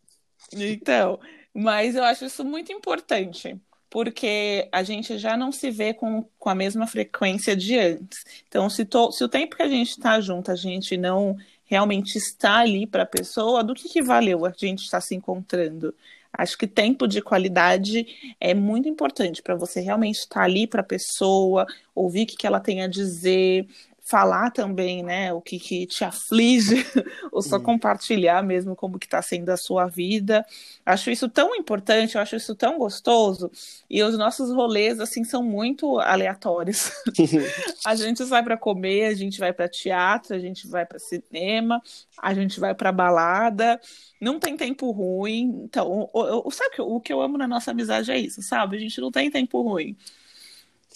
Então, 0.53 1.19
mas 1.55 1.97
eu 1.97 2.05
acho 2.05 2.27
isso 2.27 2.45
muito 2.45 2.71
importante, 2.71 3.57
porque 3.89 4.69
a 4.71 4.83
gente 4.83 5.17
já 5.17 5.37
não 5.37 5.51
se 5.51 5.71
vê 5.71 5.95
com, 5.95 6.25
com 6.39 6.51
a 6.51 6.55
mesma 6.55 6.87
frequência 6.87 7.57
de 7.57 7.79
antes. 7.79 8.25
Então, 8.47 8.69
se, 8.69 8.85
to, 8.85 9.11
se 9.11 9.25
o 9.25 9.29
tempo 9.29 9.57
que 9.57 9.63
a 9.63 9.69
gente 9.69 9.91
está 9.91 10.21
junto, 10.21 10.51
a 10.51 10.57
gente 10.57 10.97
não 10.97 11.37
realmente 11.65 12.17
está 12.17 12.59
ali 12.59 12.87
para 12.87 13.03
a 13.03 13.07
pessoa, 13.07 13.65
do 13.65 13.75
que, 13.75 13.89
que 13.89 14.03
valeu 14.03 14.45
a 14.47 14.53
gente 14.57 14.85
estar 14.85 15.01
se 15.01 15.15
encontrando? 15.15 15.95
Acho 16.33 16.57
que 16.59 16.67
tempo 16.67 17.07
de 17.07 17.23
qualidade 17.23 18.07
é 18.41 18.55
muito 18.55 18.89
importante 18.89 19.43
para 19.43 19.55
você 19.57 19.81
realmente 19.81 20.19
estar 20.21 20.43
ali 20.43 20.67
para 20.67 20.81
a 20.83 20.85
pessoa, 20.85 21.67
ouvir 21.95 22.25
o 22.25 22.27
que, 22.27 22.37
que 22.37 22.47
ela 22.47 22.61
tem 22.61 22.83
a 22.83 22.87
dizer, 22.87 23.67
falar 24.09 24.51
também, 24.51 25.03
né, 25.03 25.35
o 25.35 25.41
que, 25.43 25.59
que 25.59 25.87
te 25.87 26.03
aflige, 26.03 26.77
ou 27.31 27.43
só 27.43 27.61
compartilhar 27.61 28.43
mesmo 28.43 28.75
como 28.75 28.99
que 28.99 29.05
está 29.05 29.21
sendo 29.21 29.51
a 29.51 29.57
sua 29.57 29.87
vida. 29.87 30.47
Acho 30.85 31.11
isso 31.11 31.29
tão 31.29 31.55
importante, 31.55 32.15
eu 32.15 32.23
acho 32.23 32.35
isso 32.35 32.55
tão 32.55 32.79
gostoso. 32.79 33.51
E 33.89 34.03
os 34.03 34.17
nossos 34.17 34.51
rolês, 34.51 34.99
assim, 34.99 35.25
são 35.25 35.43
muito 35.43 35.99
aleatórios. 36.01 36.91
a 37.85 37.95
gente 37.95 38.25
vai 38.25 38.43
para 38.43 38.57
comer, 38.57 39.09
a 39.09 39.15
gente 39.15 39.39
vai 39.39 39.53
para 39.53 39.69
teatro, 39.69 40.35
a 40.35 40.39
gente 40.39 40.67
vai 40.67 40.87
para 40.87 40.99
cinema, 40.99 41.83
a 42.17 42.33
gente 42.33 42.59
vai 42.59 42.75
para 42.75 42.91
balada. 42.91 43.79
Não 44.19 44.41
tem 44.41 44.57
tempo 44.57 44.91
ruim. 44.91 45.65
Então, 45.65 46.09
o, 46.15 46.49
o, 46.49 46.51
sabe 46.51 46.77
o 46.79 46.99
que 46.99 47.13
eu 47.13 47.21
amo 47.21 47.37
na 47.37 47.47
nossa 47.47 47.73
amizade 47.73 48.11
é 48.11 48.19
isso, 48.19 48.41
sabe? 48.41 48.79
A 48.79 48.81
gente 48.81 48.99
não 49.03 49.11
tem 49.11 49.31
tempo 49.31 49.61
ruim. 49.61 49.95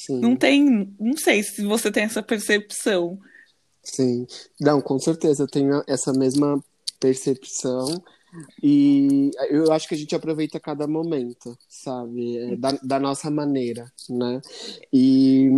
Sim. 0.06 0.18
Não 0.18 0.34
tem. 0.34 0.92
Não 0.98 1.16
sei 1.16 1.44
se 1.44 1.64
você 1.64 1.92
tem 1.92 2.02
essa 2.02 2.22
percepção. 2.22 3.20
Sim. 3.84 4.26
Não, 4.60 4.80
com 4.80 4.98
certeza, 4.98 5.44
eu 5.44 5.48
tenho 5.48 5.80
essa 5.86 6.12
mesma 6.12 6.60
percepção. 6.98 8.02
E 8.62 9.30
eu 9.50 9.70
acho 9.70 9.86
que 9.86 9.94
a 9.94 9.98
gente 9.98 10.14
aproveita 10.14 10.58
cada 10.58 10.88
momento, 10.88 11.56
sabe? 11.68 12.38
É, 12.38 12.56
da, 12.56 12.72
da 12.82 12.98
nossa 12.98 13.30
maneira, 13.30 13.92
né? 14.08 14.40
E 14.92 15.48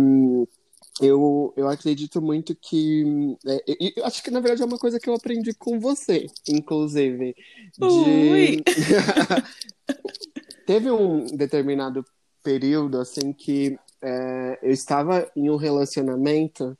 eu, 1.01 1.51
eu 1.57 1.67
acredito 1.67 2.21
muito 2.21 2.55
que. 2.55 3.35
É, 3.47 3.63
eu 3.97 4.05
acho 4.05 4.21
que 4.21 4.29
na 4.29 4.41
verdade 4.41 4.61
é 4.61 4.65
uma 4.65 4.77
coisa 4.77 4.99
que 4.99 5.09
eu 5.09 5.15
aprendi 5.15 5.55
com 5.55 5.79
você, 5.79 6.27
inclusive. 6.47 7.35
De... 7.79 8.63
Teve 10.67 10.91
um 10.91 11.25
determinado 11.27 12.05
período 12.43 12.99
assim 12.99 13.33
que 13.33 13.79
é, 14.05 14.59
eu 14.61 14.71
estava 14.71 15.29
em 15.35 15.49
um 15.49 15.55
relacionamento 15.55 16.77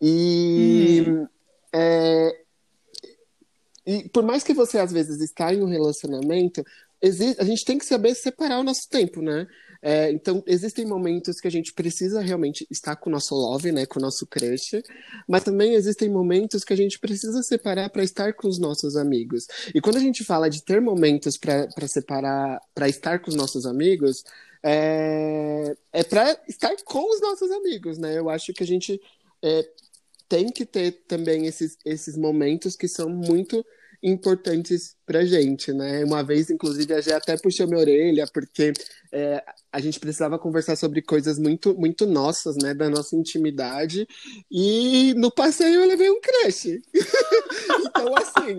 e, 0.00 1.04
hum. 1.06 1.26
é, 1.70 2.42
e 3.86 4.08
por 4.08 4.24
mais 4.24 4.42
que 4.42 4.54
você 4.54 4.78
às 4.78 4.90
vezes 4.90 5.20
está 5.20 5.52
em 5.52 5.62
um 5.62 5.68
relacionamento, 5.68 6.64
a 7.38 7.44
gente 7.44 7.64
tem 7.64 7.76
que 7.76 7.84
saber 7.84 8.14
separar 8.14 8.58
o 8.58 8.64
nosso 8.64 8.88
tempo, 8.88 9.20
né? 9.20 9.46
É, 9.84 10.12
então, 10.12 10.42
existem 10.46 10.86
momentos 10.86 11.40
que 11.40 11.48
a 11.48 11.50
gente 11.50 11.74
precisa 11.74 12.20
realmente 12.20 12.64
estar 12.70 12.94
com 12.94 13.10
o 13.10 13.12
nosso 13.12 13.34
love, 13.34 13.72
né, 13.72 13.84
com 13.84 13.98
o 13.98 14.02
nosso 14.02 14.24
crush, 14.24 14.80
mas 15.28 15.42
também 15.42 15.74
existem 15.74 16.08
momentos 16.08 16.62
que 16.62 16.72
a 16.72 16.76
gente 16.76 17.00
precisa 17.00 17.42
separar 17.42 17.90
para 17.90 18.04
estar 18.04 18.32
com 18.34 18.46
os 18.46 18.60
nossos 18.60 18.96
amigos. 18.96 19.48
E 19.74 19.80
quando 19.80 19.96
a 19.96 20.00
gente 20.00 20.22
fala 20.22 20.48
de 20.48 20.62
ter 20.62 20.80
momentos 20.80 21.36
para 21.36 21.88
separar, 21.88 22.60
para 22.72 22.88
estar 22.88 23.18
com 23.18 23.28
os 23.28 23.34
nossos 23.34 23.66
amigos, 23.66 24.22
é, 24.62 25.74
é 25.92 26.04
para 26.04 26.38
estar 26.48 26.74
com 26.84 27.10
os 27.12 27.20
nossos 27.20 27.50
amigos, 27.50 27.98
né? 27.98 28.18
Eu 28.18 28.28
acho 28.28 28.52
que 28.52 28.62
a 28.62 28.66
gente 28.66 29.00
é, 29.42 29.68
tem 30.28 30.50
que 30.50 30.64
ter 30.64 30.92
também 31.06 31.46
esses, 31.46 31.76
esses 31.84 32.16
momentos 32.16 32.76
que 32.76 32.88
são 32.88 33.08
muito 33.08 33.64
importantes 34.02 34.96
pra 35.06 35.24
gente, 35.24 35.72
né? 35.72 36.04
Uma 36.04 36.24
vez, 36.24 36.50
inclusive, 36.50 36.92
a 36.92 37.00
Gé 37.00 37.14
até 37.14 37.36
puxou 37.36 37.68
minha 37.68 37.78
orelha, 37.78 38.26
porque 38.32 38.72
é, 39.12 39.42
a 39.70 39.80
gente 39.80 40.00
precisava 40.00 40.38
conversar 40.38 40.74
sobre 40.74 41.00
coisas 41.00 41.38
muito, 41.38 41.72
muito 41.74 42.04
nossas, 42.04 42.56
né? 42.56 42.74
Da 42.74 42.90
nossa 42.90 43.14
intimidade. 43.14 44.06
E 44.50 45.14
no 45.14 45.30
passeio 45.30 45.80
eu 45.80 45.86
levei 45.86 46.10
um 46.10 46.20
crush. 46.20 46.80
então, 47.86 48.14
assim, 48.16 48.58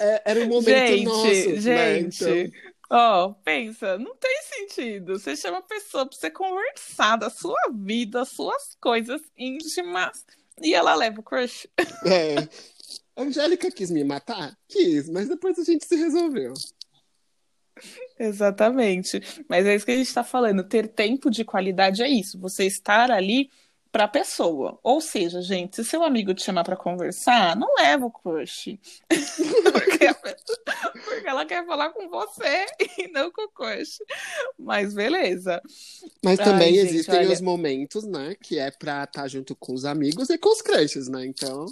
é, 0.00 0.22
era 0.24 0.40
um 0.40 0.48
momento 0.48 0.66
gente, 0.66 1.04
nosso. 1.04 1.60
Gente, 1.60 1.64
né? 1.66 1.98
então... 1.98 2.77
Ó, 2.90 3.26
oh, 3.26 3.34
pensa, 3.44 3.98
não 3.98 4.16
tem 4.16 4.42
sentido. 4.42 5.18
Você 5.18 5.36
chama 5.36 5.58
a 5.58 5.62
pessoa 5.62 6.06
pra 6.06 6.16
você 6.16 6.30
conversar 6.30 7.16
da 7.16 7.28
sua 7.28 7.60
vida, 7.70 8.24
suas 8.24 8.76
coisas 8.80 9.20
íntimas, 9.36 10.24
e 10.62 10.74
ela 10.74 10.94
leva 10.94 11.20
o 11.20 11.22
crush. 11.22 11.68
É. 12.06 12.48
A 13.14 13.22
Angélica 13.22 13.70
quis 13.70 13.90
me 13.90 14.04
matar? 14.04 14.56
Quis, 14.68 15.08
mas 15.08 15.28
depois 15.28 15.58
a 15.58 15.64
gente 15.64 15.84
se 15.84 15.96
resolveu. 15.96 16.54
Exatamente. 18.18 19.20
Mas 19.48 19.66
é 19.66 19.74
isso 19.74 19.84
que 19.84 19.90
a 19.90 19.96
gente 19.96 20.06
está 20.06 20.24
falando. 20.24 20.62
Ter 20.62 20.88
tempo 20.88 21.28
de 21.30 21.44
qualidade 21.44 22.02
é 22.02 22.08
isso. 22.08 22.38
Você 22.38 22.64
estar 22.64 23.10
ali 23.10 23.50
para 23.98 24.04
a 24.04 24.08
pessoa. 24.08 24.78
Ou 24.80 25.00
seja, 25.00 25.42
gente, 25.42 25.74
se 25.74 25.84
seu 25.84 26.04
amigo 26.04 26.32
te 26.32 26.44
chamar 26.44 26.62
para 26.62 26.76
conversar, 26.76 27.56
não 27.56 27.74
leva 27.74 28.06
o 28.06 28.12
crush. 28.12 28.78
porque, 29.10 30.14
porque, 31.04 31.26
ela 31.26 31.44
quer 31.44 31.66
falar 31.66 31.90
com 31.90 32.08
você 32.08 32.66
e 32.96 33.08
não 33.08 33.32
com 33.32 33.42
o 33.42 33.48
crush. 33.48 33.98
Mas 34.56 34.94
beleza. 34.94 35.60
Mas 36.22 36.38
também 36.38 36.78
Ai, 36.78 36.86
existem 36.86 37.12
gente, 37.16 37.26
olha... 37.26 37.34
os 37.34 37.40
momentos, 37.40 38.04
né, 38.04 38.36
que 38.40 38.56
é 38.56 38.70
para 38.70 39.02
estar 39.02 39.22
tá 39.22 39.26
junto 39.26 39.56
com 39.56 39.74
os 39.74 39.84
amigos 39.84 40.30
e 40.30 40.38
com 40.38 40.50
os 40.50 40.62
crushes, 40.62 41.08
né? 41.08 41.26
Então. 41.26 41.66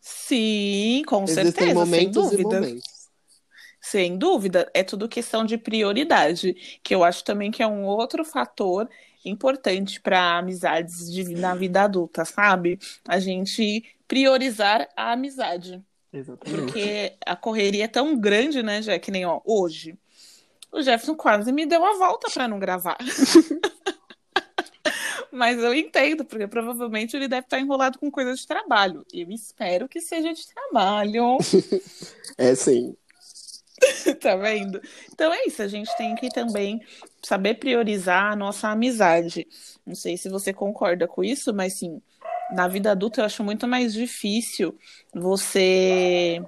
Sim, 0.00 1.02
com 1.04 1.24
existem 1.24 1.46
certeza, 1.46 1.74
momentos 1.74 2.28
sem 2.28 2.36
dúvida. 2.36 2.58
E 2.58 2.60
momentos. 2.60 3.02
Sem 3.80 4.16
dúvida, 4.16 4.70
é 4.72 4.84
tudo 4.84 5.08
questão 5.08 5.44
de 5.44 5.58
prioridade, 5.58 6.54
que 6.80 6.94
eu 6.94 7.02
acho 7.02 7.24
também 7.24 7.50
que 7.50 7.60
é 7.60 7.66
um 7.66 7.82
outro 7.82 8.24
fator 8.24 8.88
importante 9.24 10.00
para 10.00 10.38
amizades 10.38 11.10
de, 11.10 11.34
na 11.34 11.54
vida 11.54 11.82
adulta, 11.82 12.24
sabe? 12.24 12.78
A 13.06 13.18
gente 13.18 13.84
priorizar 14.06 14.88
a 14.96 15.12
amizade. 15.12 15.82
Exatamente. 16.12 16.62
Porque 16.62 17.14
a 17.24 17.34
correria 17.34 17.84
é 17.84 17.88
tão 17.88 18.18
grande, 18.18 18.62
né, 18.62 18.82
já 18.82 18.98
que 18.98 19.10
nem 19.10 19.24
ó, 19.24 19.40
hoje. 19.44 19.96
O 20.70 20.82
Jefferson 20.82 21.14
quase 21.14 21.52
me 21.52 21.66
deu 21.66 21.84
a 21.84 21.96
volta 21.96 22.30
para 22.30 22.48
não 22.48 22.58
gravar. 22.58 22.98
Mas 25.32 25.58
eu 25.58 25.74
entendo, 25.74 26.26
porque 26.26 26.46
provavelmente 26.46 27.16
ele 27.16 27.26
deve 27.26 27.46
estar 27.46 27.58
enrolado 27.58 27.98
com 27.98 28.10
coisa 28.10 28.34
de 28.34 28.46
trabalho. 28.46 29.04
Eu 29.10 29.30
espero 29.30 29.88
que 29.88 30.00
seja 30.00 30.32
de 30.32 30.46
trabalho. 30.46 31.38
É 32.38 32.54
sim. 32.54 32.96
tá 34.20 34.36
vendo? 34.36 34.80
Então 35.12 35.32
é 35.32 35.46
isso, 35.46 35.62
a 35.62 35.68
gente 35.68 35.94
tem 35.96 36.14
que 36.14 36.28
também 36.28 36.80
saber 37.22 37.54
priorizar 37.54 38.32
a 38.32 38.36
nossa 38.36 38.68
amizade. 38.68 39.46
Não 39.86 39.94
sei 39.94 40.16
se 40.16 40.28
você 40.28 40.52
concorda 40.52 41.06
com 41.08 41.22
isso, 41.24 41.52
mas 41.52 41.78
sim, 41.78 42.00
na 42.52 42.68
vida 42.68 42.90
adulta 42.90 43.20
eu 43.20 43.24
acho 43.24 43.42
muito 43.42 43.66
mais 43.66 43.92
difícil 43.92 44.76
você 45.14 46.42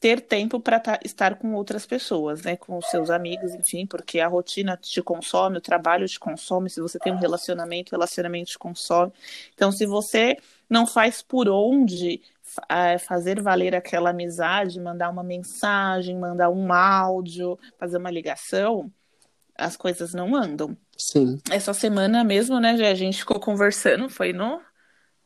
ter 0.00 0.22
tempo 0.22 0.58
para 0.58 0.98
estar 1.04 1.34
com 1.36 1.52
outras 1.54 1.84
pessoas, 1.84 2.40
né, 2.42 2.56
com 2.56 2.78
os 2.78 2.86
seus 2.86 3.10
amigos, 3.10 3.54
enfim, 3.54 3.86
porque 3.86 4.18
a 4.18 4.28
rotina 4.28 4.74
te 4.74 5.02
consome, 5.02 5.58
o 5.58 5.60
trabalho 5.60 6.08
te 6.08 6.18
consome, 6.18 6.70
se 6.70 6.80
você 6.80 6.98
tem 6.98 7.12
um 7.12 7.18
relacionamento, 7.18 7.90
o 7.90 7.96
relacionamento 7.96 8.50
te 8.50 8.58
consome. 8.58 9.12
Então, 9.52 9.70
se 9.70 9.84
você 9.84 10.38
não 10.70 10.86
faz 10.86 11.20
por 11.20 11.50
onde 11.50 12.22
fazer 13.00 13.40
valer 13.40 13.74
aquela 13.74 14.10
amizade, 14.10 14.80
mandar 14.80 15.10
uma 15.10 15.22
mensagem, 15.22 16.18
mandar 16.18 16.50
um 16.50 16.72
áudio, 16.72 17.58
fazer 17.78 17.98
uma 17.98 18.10
ligação, 18.10 18.90
as 19.56 19.76
coisas 19.76 20.14
não 20.14 20.34
andam. 20.34 20.76
Sim. 20.96 21.40
Essa 21.50 21.72
semana 21.74 22.24
mesmo, 22.24 22.58
né, 22.58 22.70
a 22.70 22.94
gente 22.94 23.18
ficou 23.18 23.38
conversando, 23.38 24.08
foi 24.08 24.32
no 24.32 24.60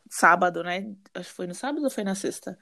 sábado, 0.09 0.63
né? 0.63 0.87
Acho 1.15 1.31
que 1.31 1.37
foi 1.37 1.47
no 1.47 1.55
sábado 1.55 1.85
ou 1.85 1.91
foi 1.91 2.05
na 2.05 2.15
sexta? 2.15 2.59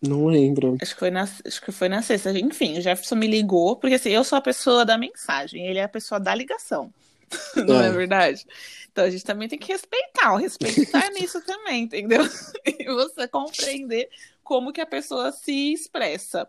Não 0.00 0.26
lembro. 0.26 0.76
Acho 0.80 0.94
que 0.94 1.00
foi 1.00 1.10
na, 1.10 1.22
acho 1.22 1.60
que 1.60 1.72
foi 1.72 1.88
na 1.88 2.02
sexta. 2.02 2.30
Enfim, 2.38 2.78
o 2.78 2.80
Jefferson 2.80 3.16
me 3.16 3.26
ligou, 3.26 3.76
porque 3.76 3.96
assim, 3.96 4.10
eu 4.10 4.22
sou 4.22 4.38
a 4.38 4.42
pessoa 4.42 4.84
da 4.84 4.96
mensagem, 4.96 5.66
ele 5.66 5.78
é 5.78 5.84
a 5.84 5.88
pessoa 5.88 6.20
da 6.20 6.34
ligação. 6.34 6.92
Não 7.66 7.80
é. 7.80 7.86
é 7.86 7.90
verdade? 7.90 8.46
Então 8.90 9.04
a 9.04 9.10
gente 9.10 9.24
também 9.24 9.48
tem 9.48 9.58
que 9.58 9.72
respeitar, 9.72 10.32
o 10.32 10.36
respeitar 10.36 11.08
nisso 11.14 11.40
também, 11.42 11.84
entendeu? 11.84 12.22
E 12.66 12.84
você 12.86 13.28
compreender 13.28 14.08
como 14.42 14.72
que 14.72 14.80
a 14.80 14.86
pessoa 14.86 15.30
se 15.30 15.72
expressa. 15.72 16.48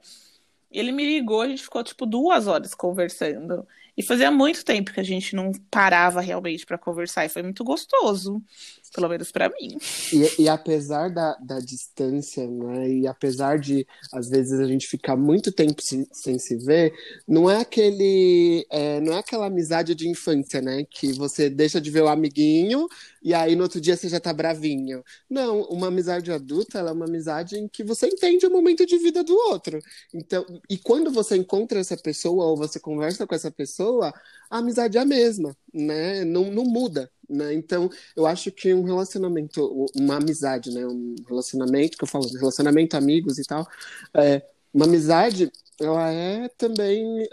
Ele 0.72 0.92
me 0.92 1.06
ligou, 1.06 1.42
a 1.42 1.48
gente 1.48 1.64
ficou 1.64 1.84
tipo 1.84 2.06
duas 2.06 2.48
horas 2.48 2.74
conversando. 2.74 3.68
E 3.98 4.02
fazia 4.02 4.32
muito 4.32 4.64
tempo 4.64 4.94
que 4.94 5.00
a 5.00 5.04
gente 5.04 5.36
não 5.36 5.52
parava 5.70 6.22
realmente 6.22 6.66
para 6.66 6.78
conversar 6.78 7.26
e 7.26 7.30
foi 7.30 7.44
muito 7.44 7.64
gostoso, 7.66 8.42
pelo 8.90 9.08
menos 9.08 9.32
para 9.32 9.50
mim. 9.50 9.78
E, 10.12 10.44
e, 10.44 10.50
apesar 10.50 11.10
da, 11.10 11.36
da 11.36 11.60
distância, 11.60 12.48
né, 12.48 12.90
e 12.90 13.08
apesar 13.08 13.60
de 13.60 13.86
às 14.12 14.30
vezes 14.30 14.60
a 14.60 14.66
gente 14.66 14.88
ficar 14.88 15.16
muito 15.16 15.52
tempo 15.52 15.82
sem, 15.82 16.08
sem 16.12 16.40
se 16.40 16.56
ver, 16.58 16.94
não 17.28 17.50
é 17.50 17.62
aquele, 17.62 18.66
é, 18.70 19.00
não 19.00 19.14
é 19.14 19.20
aquela 19.20 19.46
amizade 19.46 19.94
de 19.96 20.08
infância, 20.08 20.62
né, 20.62 20.86
que 20.90 21.14
você 21.14 21.50
deixa 21.50 21.80
de 21.80 21.90
ver 21.92 22.04
o 22.04 22.08
amiguinho 22.08 22.88
e 23.22 23.34
aí 23.34 23.56
no 23.56 23.64
outro 23.64 23.82
dia 23.82 23.96
você 23.96 24.08
já 24.08 24.20
tá 24.20 24.34
bravinho. 24.34 25.04
Não, 25.30 25.62
uma 25.64 25.88
amizade 25.88 26.32
adulta, 26.32 26.80
ela 26.80 26.90
é 26.90 26.94
uma 26.94 27.06
amizade 27.06 27.58
em 27.58 27.68
que 27.68 27.84
você 27.84 28.08
entende 28.08 28.46
o 28.46 28.52
momento 28.52 28.86
de 28.86 28.98
vida 28.98 29.24
do 29.24 29.36
outro. 29.36 29.80
Então, 30.14 30.46
e 30.70 30.78
quando 30.78 31.12
você 31.12 31.36
encontra 31.36 31.80
essa 31.80 31.98
pessoa 31.98 32.46
ou 32.46 32.58
você 32.58 32.80
conversa 32.80 33.28
com 33.28 33.36
essa 33.36 33.52
pessoa, 33.52 34.14
a 34.50 34.58
amizade 34.58 34.98
é 34.98 35.02
a 35.02 35.06
mesma, 35.06 35.56
né? 35.74 36.24
Não, 36.26 36.52
não 36.52 36.64
muda, 36.64 37.10
né? 37.30 37.54
Então, 37.54 37.90
eu 38.16 38.26
acho 38.26 38.52
que 38.52 38.74
um 38.74 38.84
relacionamento, 38.84 39.88
uma 39.96 40.18
amizade, 40.18 40.72
né? 40.72 40.86
Um 40.86 41.16
relacionamento, 41.28 41.98
que 41.98 42.04
eu 42.04 42.08
falo, 42.08 42.28
relacionamento, 42.38 42.98
amigos 42.98 43.38
e 43.38 43.44
tal, 43.44 43.68
é, 44.16 44.42
uma 44.74 44.86
amizade, 44.86 45.52
ela 45.80 46.12
é 46.12 46.48
também 46.50 47.28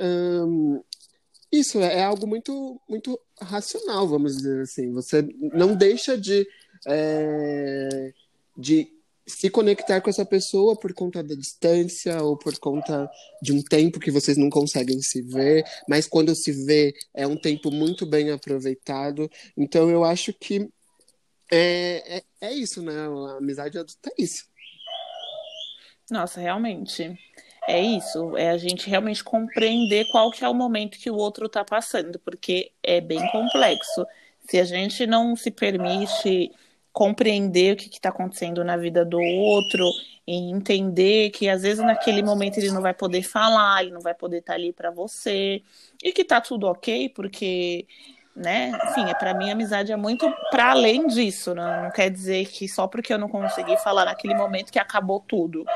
isso 1.51 1.79
é, 1.79 1.99
é 1.99 2.05
algo 2.05 2.27
muito, 2.27 2.81
muito 2.89 3.19
racional, 3.41 4.07
vamos 4.07 4.37
dizer 4.37 4.63
assim. 4.63 4.93
Você 4.93 5.23
não 5.53 5.75
deixa 5.75 6.17
de, 6.17 6.47
é, 6.87 8.13
de 8.57 8.93
se 9.27 9.51
conectar 9.51 10.01
com 10.01 10.09
essa 10.09 10.25
pessoa 10.25 10.79
por 10.79 10.95
conta 10.95 11.23
da 11.23 11.35
distância 11.35 12.23
ou 12.23 12.37
por 12.37 12.57
conta 12.59 13.11
de 13.43 13.53
um 13.53 13.61
tempo 13.61 13.99
que 13.99 14.11
vocês 14.11 14.37
não 14.37 14.49
conseguem 14.49 15.01
se 15.01 15.21
ver, 15.23 15.65
mas 15.89 16.07
quando 16.07 16.35
se 16.35 16.53
vê 16.65 16.95
é 17.13 17.27
um 17.27 17.37
tempo 17.37 17.71
muito 17.71 18.07
bem 18.07 18.31
aproveitado. 18.31 19.29
Então 19.57 19.91
eu 19.91 20.05
acho 20.05 20.33
que 20.33 20.69
é, 21.51 22.19
é, 22.19 22.23
é 22.41 22.53
isso, 22.53 22.83
né? 22.83 22.95
A 22.95 23.39
amizade 23.39 23.79
adulta 23.79 24.11
é 24.17 24.23
isso. 24.23 24.45
Nossa, 26.11 26.41
realmente. 26.41 27.19
É 27.69 27.83
isso, 27.83 28.37
é 28.37 28.51
a 28.51 28.57
gente 28.57 28.89
realmente 28.89 29.25
compreender 29.25 30.07
qual 30.13 30.31
que 30.31 30.45
é 30.45 30.49
o 30.49 30.55
momento 30.55 30.99
que 30.99 31.11
o 31.11 31.17
outro 31.17 31.47
está 31.47 31.65
passando, 31.65 32.17
porque 32.21 32.71
é 32.81 33.01
bem 33.01 33.21
complexo. 33.33 34.07
Se 34.49 34.61
a 34.61 34.65
gente 34.65 35.05
não 35.05 35.35
se 35.35 35.51
permite 35.51 36.53
compreender 36.97 37.75
o 37.75 37.77
que 37.77 37.91
está 37.91 38.09
acontecendo 38.09 38.65
na 38.65 38.75
vida 38.75 39.05
do 39.05 39.21
outro 39.21 39.87
e 40.27 40.51
entender 40.51 41.29
que 41.29 41.47
às 41.47 41.61
vezes 41.61 41.85
naquele 41.85 42.23
momento 42.23 42.57
ele 42.57 42.71
não 42.71 42.81
vai 42.81 42.95
poder 42.95 43.23
falar, 43.23 43.83
ele 43.83 43.93
não 43.93 44.01
vai 44.01 44.15
poder 44.15 44.39
estar 44.39 44.55
tá 44.55 44.59
ali 44.59 44.73
para 44.73 44.91
você 44.91 45.61
e 46.03 46.11
que 46.11 46.25
tá 46.25 46.41
tudo 46.41 46.67
ok, 46.67 47.11
porque 47.11 47.87
né? 48.35 48.73
Enfim, 48.89 49.11
é 49.11 49.15
para 49.15 49.35
mim 49.35 49.51
a 49.51 49.53
amizade 49.53 49.93
é 49.93 49.97
muito 49.97 50.27
para 50.51 50.71
além 50.71 51.07
disso, 51.07 51.55
né? 51.55 51.83
Não 51.83 51.91
quer 51.91 52.09
dizer 52.09 52.49
que 52.49 52.67
só 52.67 52.87
porque 52.87 53.13
eu 53.13 53.19
não 53.19 53.29
consegui 53.29 53.77
falar 53.77 54.07
naquele 54.07 54.35
momento 54.35 54.73
que 54.73 54.79
acabou 54.79 55.21
tudo. 55.21 55.67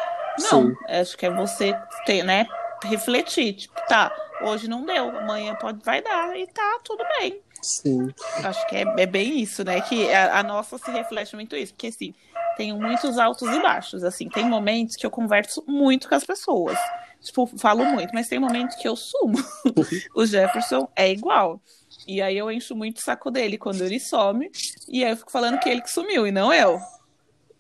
Não, 0.50 0.68
Sim. 0.68 0.76
acho 0.88 1.18
que 1.18 1.26
é 1.26 1.30
você 1.30 1.78
ter, 2.06 2.22
né, 2.22 2.46
refletir, 2.82 3.52
tipo, 3.52 3.74
tá, 3.88 4.10
hoje 4.40 4.68
não 4.68 4.86
deu, 4.86 5.18
amanhã 5.18 5.54
pode 5.54 5.84
vai 5.84 6.00
dar 6.00 6.34
e 6.34 6.46
tá 6.46 6.80
tudo 6.82 7.04
bem. 7.18 7.42
Sim. 7.62 8.12
Acho 8.44 8.66
que 8.68 8.76
é, 8.76 8.84
é 8.98 9.06
bem 9.06 9.40
isso, 9.40 9.64
né? 9.64 9.80
Que 9.80 10.12
a, 10.12 10.38
a, 10.38 10.42
nossa 10.42 10.78
se 10.78 10.90
reflete 10.90 11.34
muito 11.34 11.54
isso, 11.56 11.74
porque 11.74 11.88
assim, 11.88 12.14
tenho 12.56 12.76
muitos 12.76 13.18
altos 13.18 13.48
e 13.48 13.60
baixos, 13.60 14.02
assim, 14.02 14.28
tem 14.28 14.44
momentos 14.44 14.96
que 14.96 15.04
eu 15.04 15.10
converso 15.10 15.62
muito 15.66 16.08
com 16.08 16.14
as 16.14 16.24
pessoas. 16.24 16.78
Tipo, 17.22 17.46
falo 17.58 17.84
muito, 17.84 18.12
mas 18.14 18.28
tem 18.28 18.38
momentos 18.38 18.76
que 18.76 18.88
eu 18.88 18.96
sumo. 18.96 19.38
o 20.14 20.24
Jefferson 20.24 20.88
é 20.96 21.10
igual. 21.10 21.60
E 22.06 22.22
aí 22.22 22.36
eu 22.38 22.50
encho 22.50 22.74
muito 22.74 22.96
o 22.96 23.02
saco 23.02 23.30
dele 23.30 23.58
quando 23.58 23.82
ele 23.82 24.00
some. 24.00 24.50
E 24.88 25.04
aí 25.04 25.10
eu 25.10 25.16
fico 25.16 25.30
falando 25.30 25.58
que 25.58 25.68
ele 25.68 25.82
que 25.82 25.90
sumiu 25.90 26.26
e 26.26 26.32
não 26.32 26.52
eu. 26.52 26.78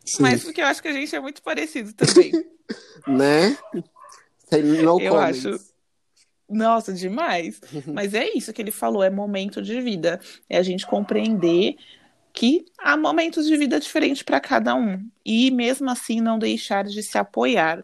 Sim. 0.04 0.22
Mas 0.22 0.42
porque 0.42 0.62
eu 0.62 0.66
acho 0.66 0.80
que 0.80 0.88
a 0.88 0.92
gente 0.92 1.14
é 1.14 1.20
muito 1.20 1.42
parecido 1.42 1.92
também. 1.92 2.32
né? 3.06 3.56
No 4.82 5.00
eu 5.00 5.18
acho. 5.18 5.58
Nossa, 6.50 6.92
demais. 6.92 7.60
Mas 7.86 8.12
é 8.12 8.28
isso 8.34 8.52
que 8.52 8.60
ele 8.60 8.72
falou, 8.72 9.02
é 9.02 9.10
momento 9.10 9.62
de 9.62 9.80
vida. 9.80 10.20
É 10.48 10.58
a 10.58 10.62
gente 10.62 10.86
compreender 10.86 11.76
que 12.32 12.64
há 12.78 12.96
momentos 12.96 13.46
de 13.46 13.56
vida 13.56 13.78
diferentes 13.78 14.22
para 14.22 14.40
cada 14.40 14.74
um. 14.74 15.08
E 15.24 15.50
mesmo 15.50 15.90
assim 15.90 16.20
não 16.20 16.38
deixar 16.38 16.84
de 16.84 17.02
se 17.02 17.16
apoiar. 17.16 17.82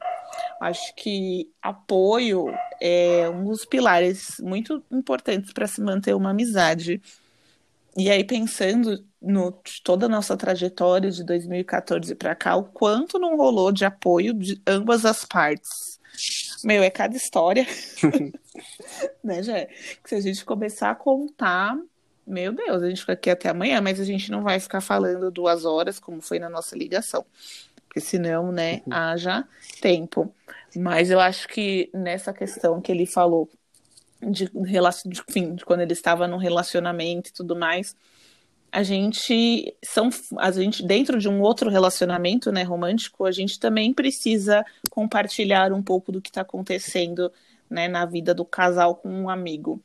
Acho 0.60 0.94
que 0.94 1.50
apoio 1.62 2.46
é 2.80 3.28
um 3.28 3.44
dos 3.44 3.64
pilares 3.64 4.36
muito 4.40 4.82
importantes 4.90 5.52
para 5.52 5.66
se 5.66 5.80
manter 5.80 6.14
uma 6.14 6.30
amizade. 6.30 7.00
E 7.96 8.10
aí, 8.10 8.22
pensando 8.24 9.02
no 9.20 9.52
toda 9.82 10.06
a 10.06 10.08
nossa 10.08 10.36
trajetória 10.36 11.10
de 11.10 11.24
2014 11.24 12.14
para 12.14 12.34
cá, 12.34 12.54
o 12.54 12.64
quanto 12.64 13.18
não 13.18 13.36
rolou 13.36 13.72
de 13.72 13.84
apoio 13.84 14.34
de 14.34 14.60
ambas 14.66 15.04
as 15.04 15.24
partes. 15.24 15.95
Meu, 16.66 16.82
é 16.82 16.90
cada 16.90 17.16
história. 17.16 17.66
né, 19.22 19.42
Jé? 19.42 19.66
Que 20.02 20.08
se 20.08 20.14
a 20.16 20.20
gente 20.20 20.44
começar 20.44 20.90
a 20.90 20.94
contar, 20.94 21.78
meu 22.26 22.52
Deus, 22.52 22.82
a 22.82 22.88
gente 22.88 23.00
fica 23.00 23.12
aqui 23.12 23.30
até 23.30 23.48
amanhã, 23.48 23.80
mas 23.80 24.00
a 24.00 24.04
gente 24.04 24.30
não 24.30 24.42
vai 24.42 24.58
ficar 24.58 24.80
falando 24.80 25.30
duas 25.30 25.64
horas, 25.64 26.00
como 26.00 26.20
foi 26.20 26.38
na 26.38 26.48
nossa 26.48 26.76
ligação 26.76 27.24
porque 27.96 28.00
senão, 28.00 28.52
né, 28.52 28.82
uhum. 28.86 28.92
haja 28.92 29.48
tempo. 29.80 30.30
Mas 30.76 31.10
eu 31.10 31.18
acho 31.18 31.48
que 31.48 31.88
nessa 31.94 32.30
questão 32.30 32.78
que 32.78 32.92
ele 32.92 33.06
falou 33.06 33.48
de, 34.20 34.50
de, 34.50 35.22
enfim, 35.26 35.54
de 35.54 35.64
quando 35.64 35.80
ele 35.80 35.94
estava 35.94 36.28
no 36.28 36.36
relacionamento 36.36 37.30
e 37.30 37.32
tudo 37.32 37.56
mais, 37.56 37.96
a 38.76 38.82
gente 38.82 39.74
são 39.82 40.10
a 40.36 40.50
gente 40.50 40.86
dentro 40.86 41.18
de 41.18 41.30
um 41.30 41.40
outro 41.40 41.70
relacionamento, 41.70 42.52
né, 42.52 42.62
romântico, 42.62 43.24
a 43.24 43.32
gente 43.32 43.58
também 43.58 43.90
precisa 43.90 44.62
compartilhar 44.90 45.72
um 45.72 45.82
pouco 45.82 46.12
do 46.12 46.20
que 46.20 46.28
está 46.28 46.42
acontecendo, 46.42 47.32
né, 47.70 47.88
na 47.88 48.04
vida 48.04 48.34
do 48.34 48.44
casal 48.44 48.94
com 48.94 49.08
um 49.08 49.30
amigo. 49.30 49.82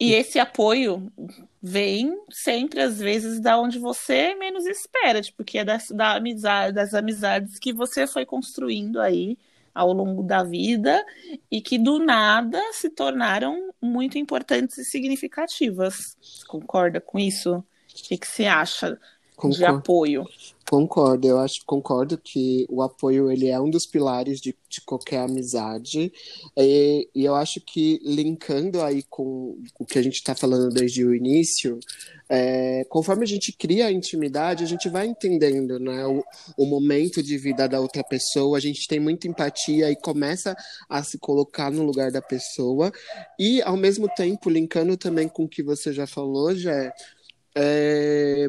E 0.00 0.14
esse 0.14 0.38
apoio 0.38 1.12
vem 1.60 2.18
sempre, 2.30 2.80
às 2.80 2.98
vezes, 2.98 3.38
da 3.38 3.58
onde 3.60 3.78
você 3.78 4.34
menos 4.34 4.64
espera, 4.64 5.20
tipo, 5.20 5.44
que 5.44 5.58
é 5.58 5.64
das, 5.64 5.90
da 5.90 6.14
amizade, 6.14 6.74
das 6.74 6.94
amizades 6.94 7.58
que 7.58 7.70
você 7.70 8.06
foi 8.06 8.24
construindo 8.24 8.98
aí 8.98 9.36
ao 9.74 9.92
longo 9.92 10.22
da 10.22 10.42
vida 10.42 11.04
e 11.50 11.60
que 11.60 11.76
do 11.76 11.98
nada 11.98 12.62
se 12.72 12.88
tornaram 12.88 13.74
muito 13.78 14.16
importantes 14.16 14.78
e 14.78 14.84
significativas. 14.86 16.16
Concorda 16.48 16.98
com 16.98 17.18
isso? 17.18 17.62
O 17.90 18.02
que, 18.08 18.18
que 18.18 18.26
você 18.26 18.46
acha? 18.46 18.98
de 19.48 19.64
apoio. 19.64 20.26
Concordo, 20.68 21.26
eu 21.26 21.38
acho, 21.40 21.64
concordo 21.66 22.16
que 22.16 22.64
o 22.68 22.80
apoio 22.80 23.28
ele 23.28 23.48
é 23.48 23.58
um 23.58 23.68
dos 23.68 23.86
pilares 23.86 24.40
de, 24.40 24.54
de 24.68 24.80
qualquer 24.82 25.18
amizade. 25.18 26.12
E, 26.56 27.08
e 27.12 27.24
eu 27.24 27.34
acho 27.34 27.60
que 27.60 28.00
linkando 28.04 28.80
aí 28.80 29.02
com 29.02 29.58
o 29.80 29.84
que 29.84 29.98
a 29.98 30.02
gente 30.02 30.14
está 30.14 30.32
falando 30.32 30.72
desde 30.72 31.04
o 31.04 31.12
início, 31.12 31.80
é, 32.28 32.84
conforme 32.88 33.24
a 33.24 33.26
gente 33.26 33.52
cria 33.52 33.86
a 33.86 33.92
intimidade, 33.92 34.62
a 34.62 34.66
gente 34.66 34.88
vai 34.88 35.06
entendendo 35.06 35.80
né, 35.80 36.06
o, 36.06 36.22
o, 36.56 36.66
momento 36.66 37.20
de 37.20 37.36
vida 37.36 37.68
da 37.68 37.80
outra 37.80 38.04
pessoa, 38.04 38.56
a 38.56 38.60
gente 38.60 38.86
tem 38.86 39.00
muita 39.00 39.26
empatia 39.26 39.90
e 39.90 39.96
começa 39.96 40.54
a 40.88 41.02
se 41.02 41.18
colocar 41.18 41.72
no 41.72 41.82
lugar 41.82 42.12
da 42.12 42.22
pessoa. 42.22 42.92
E, 43.36 43.60
ao 43.62 43.76
mesmo 43.76 44.08
tempo, 44.14 44.48
linkando 44.48 44.96
também 44.96 45.26
com 45.26 45.44
o 45.44 45.48
que 45.48 45.64
você 45.64 45.92
já 45.92 46.06
falou, 46.06 46.54
já 46.54 46.92
é, 47.54 48.46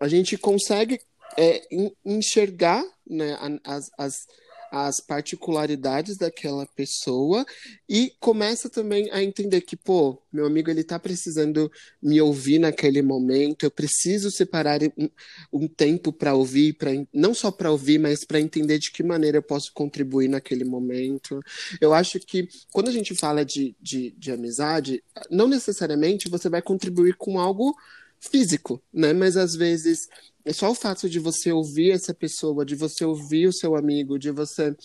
a 0.00 0.08
gente 0.08 0.36
consegue 0.36 1.00
é, 1.36 1.62
enxergar 2.04 2.84
né, 3.06 3.36
as, 3.64 3.90
as 3.98 4.26
as 4.70 5.00
particularidades 5.00 6.16
daquela 6.16 6.66
pessoa 6.66 7.44
e 7.88 8.12
começa 8.20 8.68
também 8.68 9.10
a 9.10 9.22
entender 9.22 9.60
que, 9.60 9.76
pô, 9.76 10.20
meu 10.32 10.46
amigo 10.46 10.70
ele 10.70 10.84
tá 10.84 10.98
precisando 10.98 11.70
me 12.02 12.20
ouvir 12.20 12.58
naquele 12.58 13.02
momento, 13.02 13.64
eu 13.64 13.70
preciso 13.70 14.30
separar 14.30 14.80
um, 14.82 15.08
um 15.52 15.68
tempo 15.68 16.12
para 16.12 16.34
ouvir, 16.34 16.74
para 16.74 16.90
não 17.12 17.34
só 17.34 17.50
para 17.50 17.70
ouvir, 17.70 17.98
mas 17.98 18.24
para 18.24 18.40
entender 18.40 18.78
de 18.78 18.90
que 18.90 19.02
maneira 19.02 19.38
eu 19.38 19.42
posso 19.42 19.72
contribuir 19.72 20.28
naquele 20.28 20.64
momento. 20.64 21.40
Eu 21.80 21.94
acho 21.94 22.18
que 22.20 22.48
quando 22.72 22.88
a 22.88 22.92
gente 22.92 23.14
fala 23.14 23.44
de, 23.44 23.74
de, 23.80 24.10
de 24.12 24.32
amizade, 24.32 25.02
não 25.30 25.48
necessariamente 25.48 26.28
você 26.28 26.48
vai 26.48 26.62
contribuir 26.62 27.14
com 27.16 27.38
algo 27.38 27.74
físico, 28.20 28.82
né? 28.92 29.12
Mas 29.12 29.36
às 29.36 29.54
vezes 29.54 30.08
é 30.44 30.52
só 30.52 30.70
o 30.70 30.74
fato 30.74 31.08
de 31.08 31.18
você 31.18 31.52
ouvir 31.52 31.90
essa 31.90 32.14
pessoa, 32.14 32.64
de 32.64 32.74
você 32.74 33.04
ouvir 33.04 33.48
o 33.48 33.52
seu 33.52 33.74
amigo, 33.74 34.18
de 34.18 34.30
você 34.30 34.76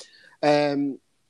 é, 0.41 0.75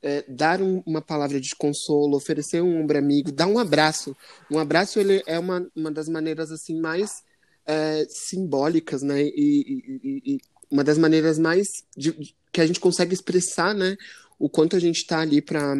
é, 0.02 0.24
dar 0.26 0.60
um, 0.60 0.82
uma 0.86 1.02
palavra 1.02 1.40
de 1.40 1.54
consolo, 1.54 2.16
oferecer 2.16 2.62
um 2.62 2.80
ombro 2.80 2.98
amigo, 2.98 3.30
dar 3.30 3.46
um 3.46 3.58
abraço. 3.58 4.16
Um 4.50 4.58
abraço 4.58 4.98
ele 4.98 5.22
é 5.26 5.38
uma, 5.38 5.66
uma 5.76 5.90
das 5.90 6.08
maneiras 6.08 6.50
assim 6.50 6.80
mais 6.80 7.22
é, 7.66 8.06
simbólicas, 8.08 9.02
né? 9.02 9.22
E, 9.22 10.00
e, 10.02 10.34
e, 10.34 10.38
uma 10.70 10.82
das 10.82 10.96
maneiras 10.96 11.38
mais 11.38 11.68
de, 11.96 12.12
de, 12.12 12.34
que 12.50 12.60
a 12.60 12.66
gente 12.66 12.80
consegue 12.80 13.12
expressar, 13.12 13.74
né? 13.74 13.96
O 14.38 14.48
quanto 14.48 14.74
a 14.74 14.80
gente 14.80 14.96
está 14.96 15.20
ali 15.20 15.40
para 15.40 15.74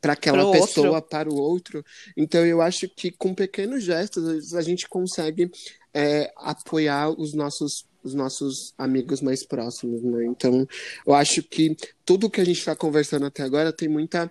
para 0.00 0.12
aquela 0.12 0.50
pessoa, 0.52 0.96
outro. 0.96 1.08
para 1.08 1.28
o 1.28 1.36
outro. 1.36 1.84
Então 2.16 2.44
eu 2.44 2.60
acho 2.60 2.88
que 2.88 3.10
com 3.10 3.34
pequenos 3.34 3.82
gestos 3.82 4.54
a 4.54 4.62
gente 4.62 4.88
consegue 4.88 5.50
é, 5.92 6.32
apoiar 6.36 7.10
os 7.10 7.34
nossos 7.34 7.86
os 8.02 8.14
nossos 8.14 8.72
amigos 8.78 9.20
mais 9.20 9.44
próximos, 9.44 10.02
né? 10.02 10.24
Então, 10.24 10.66
eu 11.06 11.14
acho 11.14 11.42
que 11.42 11.76
tudo 12.04 12.30
que 12.30 12.40
a 12.40 12.44
gente 12.44 12.58
está 12.58 12.74
conversando 12.74 13.26
até 13.26 13.42
agora 13.42 13.72
tem 13.72 13.88
muita 13.88 14.30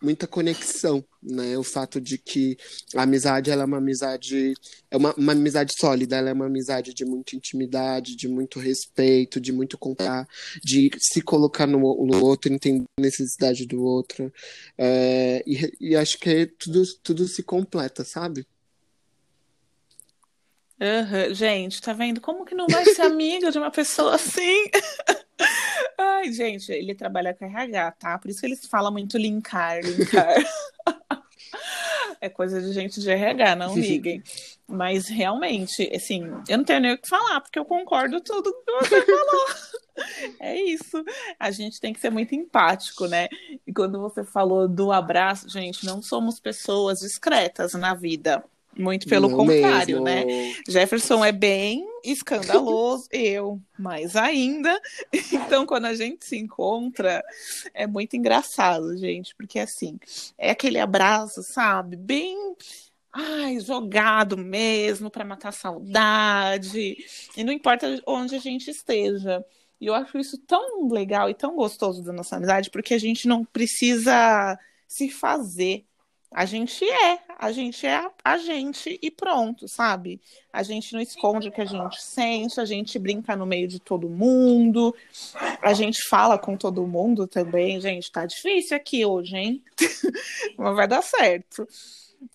muita 0.00 0.26
conexão, 0.26 1.04
né? 1.22 1.56
O 1.58 1.62
fato 1.62 2.00
de 2.00 2.18
que 2.18 2.56
a 2.94 3.02
amizade 3.02 3.50
ela 3.50 3.62
é 3.62 3.66
uma 3.66 3.78
amizade 3.78 4.54
é 4.90 4.96
uma, 4.96 5.14
uma 5.14 5.32
amizade 5.32 5.74
sólida, 5.78 6.16
ela 6.16 6.30
é 6.30 6.32
uma 6.32 6.46
amizade 6.46 6.94
de 6.94 7.04
muita 7.04 7.36
intimidade, 7.36 8.16
de 8.16 8.28
muito 8.28 8.58
respeito, 8.58 9.40
de 9.40 9.52
muito 9.52 9.76
contar, 9.76 10.26
de 10.62 10.90
se 10.98 11.20
colocar 11.20 11.66
no, 11.66 11.78
no 11.78 12.24
outro, 12.24 12.52
entender 12.52 12.84
a 12.98 13.02
necessidade 13.02 13.66
do 13.66 13.82
outro, 13.82 14.32
é, 14.76 15.42
e, 15.46 15.72
e 15.80 15.96
acho 15.96 16.18
que 16.18 16.46
tudo 16.46 16.82
tudo 17.02 17.28
se 17.28 17.42
completa, 17.42 18.04
sabe? 18.04 18.46
Uhum. 20.80 21.34
Gente, 21.34 21.82
tá 21.82 21.92
vendo? 21.92 22.20
Como 22.20 22.44
que 22.44 22.54
não 22.54 22.66
vai 22.68 22.84
ser 22.84 23.02
amiga 23.02 23.50
de 23.50 23.58
uma 23.58 23.70
pessoa 23.70 24.14
assim? 24.14 24.70
Ai, 25.98 26.32
gente, 26.32 26.70
ele 26.70 26.94
trabalha 26.94 27.34
com 27.34 27.44
RH, 27.44 27.90
tá? 27.92 28.18
Por 28.18 28.30
isso 28.30 28.40
que 28.40 28.46
eles 28.46 28.64
falam 28.66 28.92
muito 28.92 29.18
linkar, 29.18 29.80
linkar. 29.82 30.36
é 32.20 32.28
coisa 32.28 32.60
de 32.62 32.72
gente 32.72 33.00
de 33.00 33.10
RH, 33.10 33.56
não 33.56 33.74
liguem. 33.76 34.22
Mas 34.66 35.08
realmente, 35.08 35.90
assim, 35.94 36.22
eu 36.48 36.58
não 36.58 36.64
tenho 36.64 36.80
nem 36.80 36.92
o 36.92 36.98
que 36.98 37.08
falar, 37.08 37.40
porque 37.40 37.58
eu 37.58 37.64
concordo 37.64 38.20
tudo 38.20 38.52
que 38.52 38.72
você 38.72 39.04
falou. 39.04 39.46
É 40.38 40.54
isso. 40.54 41.04
A 41.40 41.50
gente 41.50 41.80
tem 41.80 41.92
que 41.92 41.98
ser 41.98 42.10
muito 42.10 42.32
empático, 42.32 43.08
né? 43.08 43.26
E 43.66 43.72
quando 43.72 44.00
você 44.00 44.22
falou 44.22 44.68
do 44.68 44.92
abraço, 44.92 45.48
gente, 45.48 45.84
não 45.84 46.00
somos 46.00 46.38
pessoas 46.38 47.00
discretas 47.00 47.74
na 47.74 47.94
vida. 47.94 48.44
Muito 48.78 49.08
pelo 49.08 49.28
Não 49.28 49.36
contrário, 49.36 50.00
né? 50.00 50.24
mesmo. 50.24 50.52
né? 50.56 50.62
Jefferson 50.68 51.24
é 51.24 51.32
bem 51.32 51.84
escandaloso, 52.04 53.08
eu 53.12 53.60
mais 53.78 54.14
ainda. 54.16 54.80
Então, 55.32 55.66
quando 55.66 55.86
a 55.86 55.94
gente 55.94 56.24
se 56.24 56.36
encontra, 56.36 57.22
é 57.74 57.86
muito 57.86 58.16
engraçado, 58.16 58.96
gente, 58.96 59.34
porque 59.34 59.58
assim, 59.58 59.98
é 60.36 60.50
aquele 60.50 60.78
abraço, 60.78 61.42
sabe? 61.42 61.96
Bem 61.96 62.36
ai, 63.12 63.58
jogado 63.60 64.36
mesmo 64.36 65.10
para 65.10 65.24
matar 65.24 65.52
saudade. 65.52 66.96
E 67.36 67.42
não 67.42 67.52
importa 67.52 68.00
onde 68.06 68.34
a 68.36 68.38
gente 68.38 68.70
esteja. 68.70 69.44
E 69.80 69.86
eu 69.86 69.94
acho 69.94 70.18
isso 70.18 70.38
tão 70.38 70.88
legal 70.88 71.30
e 71.30 71.34
tão 71.34 71.54
gostoso 71.54 72.02
da 72.02 72.12
nossa 72.12 72.36
amizade, 72.36 72.70
porque 72.70 72.94
a 72.94 72.98
gente 72.98 73.26
não 73.26 73.44
precisa 73.44 74.58
se 74.86 75.08
fazer 75.08 75.84
a 76.30 76.44
gente 76.44 76.84
é, 76.84 77.20
a 77.38 77.50
gente 77.52 77.86
é 77.86 78.10
a, 78.22 78.36
gente 78.36 78.98
e 79.00 79.10
pronto, 79.10 79.66
sabe? 79.66 80.20
A 80.52 80.62
gente 80.62 80.92
não 80.92 81.00
esconde 81.00 81.48
o 81.48 81.52
que 81.52 81.60
a 81.60 81.64
gente 81.64 82.02
sente, 82.02 82.60
a 82.60 82.64
gente 82.64 82.98
brinca 82.98 83.34
no 83.34 83.46
meio 83.46 83.66
de 83.66 83.80
todo 83.80 84.08
mundo, 84.08 84.94
a 85.62 85.72
gente 85.72 86.02
fala 86.06 86.38
com 86.38 86.56
todo 86.56 86.86
mundo 86.86 87.26
também. 87.26 87.80
Gente, 87.80 88.12
tá 88.12 88.26
difícil 88.26 88.76
aqui 88.76 89.04
hoje, 89.04 89.36
hein? 89.36 89.64
Mas 90.58 90.76
vai 90.76 90.86
dar 90.86 91.02
certo. 91.02 91.66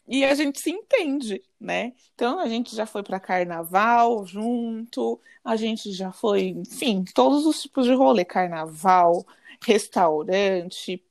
E 0.08 0.24
a 0.24 0.34
gente 0.34 0.60
se 0.60 0.72
entende, 0.72 1.44
né? 1.60 1.94
Então 2.16 2.40
a 2.40 2.48
gente 2.48 2.76
já 2.76 2.86
foi 2.86 3.04
para 3.04 3.20
carnaval 3.20 4.26
junto, 4.26 5.20
a 5.44 5.56
gente 5.56 5.92
já 5.92 6.12
foi, 6.12 6.48
enfim, 6.48 7.04
todos 7.14 7.46
os 7.46 7.62
tipos 7.62 7.86
de 7.86 7.94
rolê, 7.94 8.26
carnaval, 8.26 9.26
restaurante, 9.66 11.04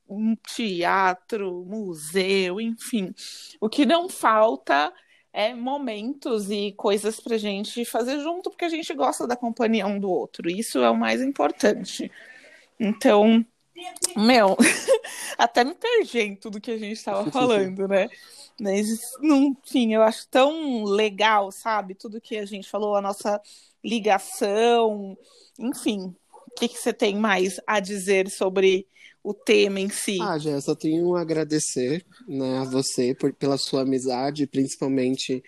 teatro, 0.55 1.65
museu, 1.67 2.61
enfim. 2.61 3.15
O 3.61 3.69
que 3.69 3.87
não 3.87 4.09
falta 4.09 4.93
é 5.33 5.55
momentos 5.55 6.51
e 6.51 6.73
coisas 6.73 7.19
para 7.19 7.39
gente 7.39 7.85
fazer 7.85 8.21
junto, 8.21 8.51
porque 8.51 8.67
a 8.67 8.69
gente 8.69 8.93
gosta 8.95 9.27
da 9.27 9.37
companhia 9.37 9.87
um 9.87 9.99
do 9.99 10.11
outro. 10.11 10.51
Isso 10.51 10.79
é 10.79 10.91
o 10.91 10.97
mais 10.97 11.23
importante. 11.23 12.11
Então, 12.79 13.45
meu, 14.17 14.57
até 15.39 15.65
me 15.65 15.75
perdi 15.75 16.21
em 16.21 16.37
tudo 16.37 16.61
que 16.61 16.71
a 16.71 16.79
gente 16.79 16.93
estava 16.93 17.29
falando, 17.33 17.89
né? 17.89 18.09
Mas, 18.61 19.13
enfim, 19.23 19.95
eu 19.95 20.03
acho 20.03 20.29
tão 20.29 20.85
legal, 20.85 21.51
sabe? 21.51 21.95
Tudo 21.95 22.21
que 22.21 22.37
a 22.37 22.45
gente 22.45 22.69
falou, 22.69 22.95
a 22.95 23.01
nossa 23.01 23.41
ligação, 23.83 25.17
enfim. 25.59 26.15
Que, 26.63 26.69
que 26.69 26.79
você 26.79 26.93
tem 26.93 27.17
mais 27.17 27.59
a 27.67 27.81
dizer 27.81 28.31
sobre 28.31 28.87
o 29.21 29.35
tema 29.35 29.81
em 29.81 29.89
si? 29.89 30.19
Ah, 30.21 30.39
Jé, 30.39 30.61
só 30.61 30.77
tenho 30.77 31.17
a 31.17 31.21
agradecer 31.21 32.07
né, 32.29 32.59
a 32.59 32.63
você 32.63 33.13
por, 33.17 33.33
pela 33.33 33.59
sua 33.59 33.83
amizade, 33.83 34.47
principalmente 34.47 35.43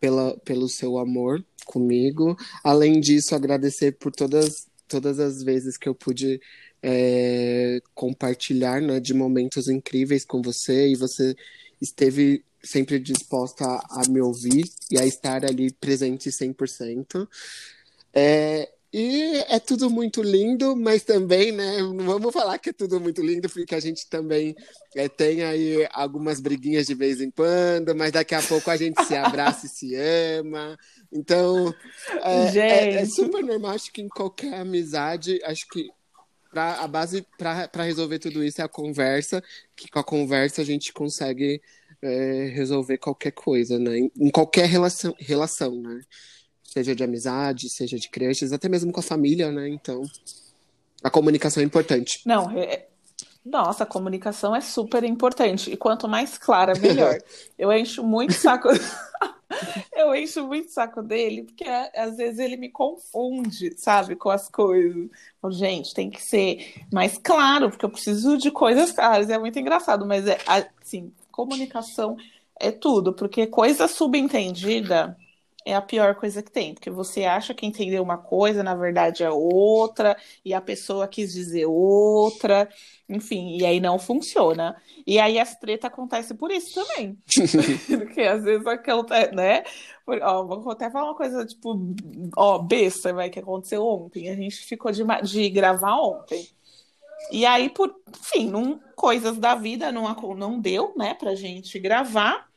pela, 0.00 0.36
pelo 0.38 0.68
seu 0.68 0.98
amor 0.98 1.44
comigo. 1.64 2.36
Além 2.64 2.98
disso, 2.98 3.36
agradecer 3.36 3.92
por 3.98 4.10
todas, 4.10 4.66
todas 4.88 5.20
as 5.20 5.44
vezes 5.44 5.76
que 5.76 5.88
eu 5.88 5.94
pude 5.94 6.40
é, 6.82 7.80
compartilhar 7.94 8.82
né, 8.82 8.98
de 8.98 9.14
momentos 9.14 9.68
incríveis 9.68 10.24
com 10.24 10.42
você 10.42 10.88
e 10.88 10.96
você 10.96 11.36
esteve 11.80 12.44
sempre 12.64 12.98
disposta 12.98 13.64
a, 13.64 14.02
a 14.02 14.08
me 14.08 14.20
ouvir 14.20 14.64
e 14.90 14.98
a 14.98 15.06
estar 15.06 15.44
ali 15.44 15.70
presente 15.70 16.30
100%. 16.30 17.28
É, 18.12 18.68
e 18.92 19.44
é 19.48 19.58
tudo 19.60 19.90
muito 19.90 20.22
lindo, 20.22 20.74
mas 20.74 21.02
também, 21.02 21.52
né? 21.52 21.78
Não 21.82 22.06
vamos 22.06 22.32
falar 22.32 22.58
que 22.58 22.70
é 22.70 22.72
tudo 22.72 22.98
muito 22.98 23.20
lindo, 23.20 23.48
porque 23.48 23.74
a 23.74 23.80
gente 23.80 24.08
também 24.08 24.56
é, 24.96 25.08
tem 25.08 25.44
aí 25.44 25.86
algumas 25.92 26.40
briguinhas 26.40 26.86
de 26.86 26.94
vez 26.94 27.20
em 27.20 27.30
quando, 27.30 27.94
mas 27.94 28.12
daqui 28.12 28.34
a 28.34 28.42
pouco 28.42 28.70
a 28.70 28.76
gente 28.76 29.04
se 29.04 29.14
abraça 29.14 29.66
e 29.66 29.68
se 29.68 29.94
ama. 29.94 30.78
Então, 31.12 31.74
é, 32.22 32.58
é, 32.58 32.94
é 32.94 33.04
super 33.04 33.44
normal, 33.44 33.72
acho 33.72 33.92
que 33.92 34.00
em 34.00 34.08
qualquer 34.08 34.54
amizade, 34.54 35.38
acho 35.44 35.68
que 35.68 35.90
pra, 36.50 36.80
a 36.80 36.88
base 36.88 37.26
para 37.36 37.84
resolver 37.84 38.18
tudo 38.18 38.42
isso 38.42 38.60
é 38.62 38.64
a 38.64 38.68
conversa, 38.68 39.42
que 39.76 39.90
com 39.90 39.98
a 39.98 40.04
conversa 40.04 40.62
a 40.62 40.64
gente 40.64 40.94
consegue 40.94 41.60
é, 42.00 42.50
resolver 42.54 42.96
qualquer 42.98 43.32
coisa, 43.32 43.78
né? 43.78 43.98
Em, 43.98 44.12
em 44.16 44.30
qualquer 44.30 44.66
relação, 44.66 45.14
relação, 45.18 45.80
né? 45.82 46.00
Seja 46.68 46.94
de 46.94 47.02
amizade, 47.02 47.70
seja 47.70 47.98
de 47.98 48.10
crushes, 48.10 48.52
até 48.52 48.68
mesmo 48.68 48.92
com 48.92 49.00
a 49.00 49.02
família, 49.02 49.50
né? 49.50 49.68
Então, 49.70 50.02
a 51.02 51.08
comunicação 51.08 51.62
é 51.62 51.66
importante. 51.66 52.20
Não, 52.26 52.50
é... 52.50 52.86
nossa, 53.44 53.84
a 53.84 53.86
comunicação 53.86 54.54
é 54.54 54.60
super 54.60 55.02
importante. 55.02 55.70
E 55.72 55.76
quanto 55.78 56.06
mais 56.06 56.36
clara, 56.36 56.78
melhor. 56.78 57.18
Eu 57.58 57.72
encho 57.72 58.04
muito 58.04 58.34
saco. 58.34 58.68
eu 59.96 60.14
encho 60.14 60.46
muito 60.46 60.70
saco 60.70 61.02
dele, 61.02 61.44
porque 61.44 61.64
às 61.64 62.18
vezes 62.18 62.38
ele 62.38 62.58
me 62.58 62.68
confunde, 62.68 63.74
sabe, 63.78 64.14
com 64.14 64.28
as 64.28 64.46
coisas. 64.46 65.08
Falo, 65.40 65.54
gente, 65.54 65.94
tem 65.94 66.10
que 66.10 66.22
ser 66.22 66.74
mais 66.92 67.16
claro, 67.16 67.70
porque 67.70 67.84
eu 67.84 67.90
preciso 67.90 68.36
de 68.36 68.50
coisas 68.50 68.92
claras. 68.92 69.30
É 69.30 69.38
muito 69.38 69.58
engraçado, 69.58 70.04
mas 70.04 70.26
é 70.26 70.38
assim, 70.82 71.10
comunicação 71.32 72.16
é 72.60 72.70
tudo, 72.70 73.14
porque 73.14 73.46
coisa 73.46 73.88
subentendida 73.88 75.16
é 75.68 75.74
a 75.74 75.82
pior 75.82 76.14
coisa 76.14 76.42
que 76.42 76.50
tem, 76.50 76.72
porque 76.72 76.90
você 76.90 77.24
acha 77.24 77.52
que 77.52 77.66
entendeu 77.66 78.02
uma 78.02 78.16
coisa, 78.16 78.62
na 78.62 78.74
verdade 78.74 79.22
é 79.22 79.30
outra, 79.30 80.16
e 80.42 80.54
a 80.54 80.60
pessoa 80.60 81.06
quis 81.06 81.32
dizer 81.32 81.66
outra, 81.66 82.68
enfim, 83.06 83.58
e 83.58 83.66
aí 83.66 83.78
não 83.78 83.98
funciona. 83.98 84.80
E 85.06 85.18
aí 85.18 85.38
as 85.38 85.54
treta 85.56 85.88
acontece 85.88 86.34
por 86.34 86.50
isso 86.50 86.74
também. 86.74 87.18
porque 87.98 88.22
às 88.22 88.42
vezes 88.42 88.66
aquilo, 88.66 89.06
né? 89.34 89.62
Ó, 90.22 90.44
vou 90.44 90.72
até 90.72 90.90
falar 90.90 91.10
uma 91.10 91.14
coisa, 91.14 91.44
tipo, 91.44 91.78
ó, 92.34 92.58
besta, 92.58 93.12
vai, 93.12 93.28
que 93.28 93.38
aconteceu 93.38 93.86
ontem. 93.86 94.30
A 94.30 94.34
gente 94.34 94.56
ficou 94.56 94.90
de, 94.90 95.04
de 95.22 95.50
gravar 95.50 95.96
ontem. 96.00 96.48
E 97.30 97.44
aí, 97.44 97.68
por, 97.68 97.94
enfim, 98.08 98.48
num, 98.48 98.78
coisas 98.96 99.36
da 99.36 99.54
vida 99.54 99.92
não, 99.92 100.10
não 100.34 100.58
deu, 100.58 100.94
né, 100.96 101.12
pra 101.14 101.34
gente 101.34 101.78
gravar. 101.78 102.48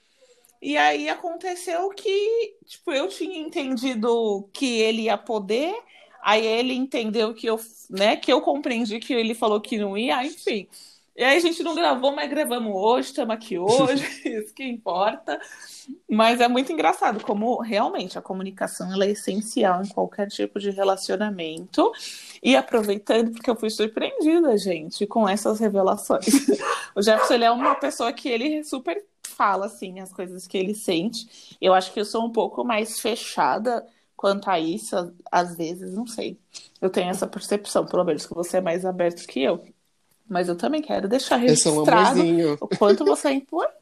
E 0.62 0.78
aí 0.78 1.10
aconteceu 1.10 1.90
que, 1.90 2.56
tipo, 2.66 2.92
eu 2.92 3.08
tinha 3.08 3.40
entendido 3.40 4.48
que 4.54 4.80
ele 4.80 5.04
ia 5.04 5.18
poder, 5.18 5.74
aí 6.22 6.46
ele 6.46 6.74
entendeu 6.74 7.34
que 7.34 7.48
eu, 7.48 7.60
né, 7.90 8.16
que 8.16 8.32
eu 8.32 8.42
compreendi 8.42 9.00
que 9.00 9.14
ele 9.14 9.34
falou 9.34 9.60
que 9.60 9.78
não 9.78 9.98
ia, 9.98 10.24
enfim. 10.24 10.68
E 11.16 11.24
aí 11.24 11.36
a 11.36 11.40
gente 11.40 11.62
não 11.62 11.76
gravou, 11.76 12.16
mas 12.16 12.30
gravamos 12.30 12.74
hoje, 12.74 13.10
estamos 13.10 13.36
aqui 13.36 13.58
hoje, 13.58 14.04
isso 14.24 14.54
que 14.54 14.64
importa. 14.64 15.40
Mas 16.10 16.40
é 16.40 16.48
muito 16.48 16.72
engraçado 16.72 17.24
como 17.24 17.60
realmente 17.62 18.18
a 18.18 18.22
comunicação 18.22 18.94
ela 18.94 19.06
é 19.06 19.12
essencial 19.12 19.84
em 19.84 19.90
qualquer 19.90 20.28
tipo 20.28 20.60
de 20.60 20.70
relacionamento. 20.70 21.92
E 22.42 22.56
aproveitando, 22.56 23.32
porque 23.32 23.50
eu 23.50 23.56
fui 23.56 23.70
surpreendida, 23.70 24.58
gente, 24.58 25.06
com 25.06 25.28
essas 25.28 25.60
revelações. 25.60 26.26
o 26.96 27.02
Jefferson 27.02 27.34
ele 27.34 27.46
é 27.46 27.52
uma 27.52 27.76
pessoa 27.76 28.14
que 28.14 28.30
ele 28.30 28.64
super 28.64 29.04
fala, 29.42 29.66
assim, 29.66 30.00
as 30.00 30.14
coisas 30.14 30.46
que 30.46 30.56
ele 30.56 30.76
sente. 30.76 31.58
Eu 31.60 31.74
acho 31.74 31.92
que 31.92 32.00
eu 32.00 32.06
sou 32.06 32.24
um 32.24 32.32
pouco 32.32 32.64
mais 32.64 33.00
fechada 33.00 33.84
quanto 34.16 34.48
a 34.48 34.60
isso, 34.60 35.12
às 35.32 35.58
vezes, 35.58 35.96
não 35.96 36.06
sei. 36.06 36.38
Eu 36.80 36.92
tenho 36.92 37.10
essa 37.10 37.26
percepção, 37.26 37.84
pelo 37.88 38.04
menos 38.04 38.28
que 38.28 38.36
você 38.36 38.58
é 38.58 38.62
mais 38.62 38.86
aberto 38.86 39.26
que 39.26 39.42
eu. 39.42 39.66
Mas 40.30 40.48
eu 40.48 40.56
também 40.56 40.80
quero 40.80 41.08
deixar 41.08 41.38
registrado 41.38 42.22
um 42.22 42.54
o 42.62 42.68
quanto 42.78 43.04
você 43.04 43.30
é 43.30 43.34
importante. 43.34 43.82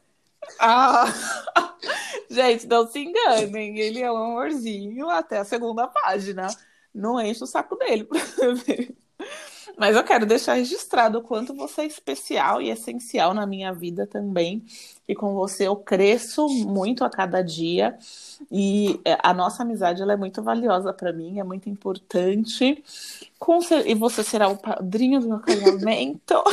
Ah! 0.58 1.04
Gente, 2.30 2.66
não 2.66 2.86
se 2.88 2.98
enganem, 2.98 3.78
ele 3.78 4.00
é 4.00 4.10
um 4.10 4.16
amorzinho 4.16 5.08
até 5.10 5.38
a 5.38 5.44
segunda 5.44 5.86
página. 5.86 6.48
Não 6.92 7.20
enche 7.20 7.44
o 7.44 7.46
saco 7.46 7.76
dele. 7.76 8.08
Mas 9.80 9.96
eu 9.96 10.04
quero 10.04 10.26
deixar 10.26 10.52
registrado 10.52 11.16
o 11.16 11.22
quanto 11.22 11.54
você 11.54 11.80
é 11.80 11.86
especial 11.86 12.60
e 12.60 12.68
essencial 12.68 13.32
na 13.32 13.46
minha 13.46 13.72
vida 13.72 14.06
também. 14.06 14.62
E 15.08 15.14
com 15.14 15.32
você 15.32 15.68
eu 15.68 15.74
cresço 15.74 16.46
muito 16.50 17.02
a 17.02 17.08
cada 17.08 17.40
dia. 17.40 17.96
E 18.52 19.00
é, 19.06 19.16
a 19.22 19.32
nossa 19.32 19.62
amizade 19.62 20.02
ela 20.02 20.12
é 20.12 20.16
muito 20.16 20.42
valiosa 20.42 20.92
para 20.92 21.14
mim, 21.14 21.40
é 21.40 21.42
muito 21.42 21.70
importante. 21.70 22.84
Com 23.38 23.60
E 23.86 23.94
você 23.94 24.22
será 24.22 24.48
o 24.48 24.58
padrinho 24.58 25.18
do 25.18 25.28
meu 25.28 25.40
casamento. 25.40 26.44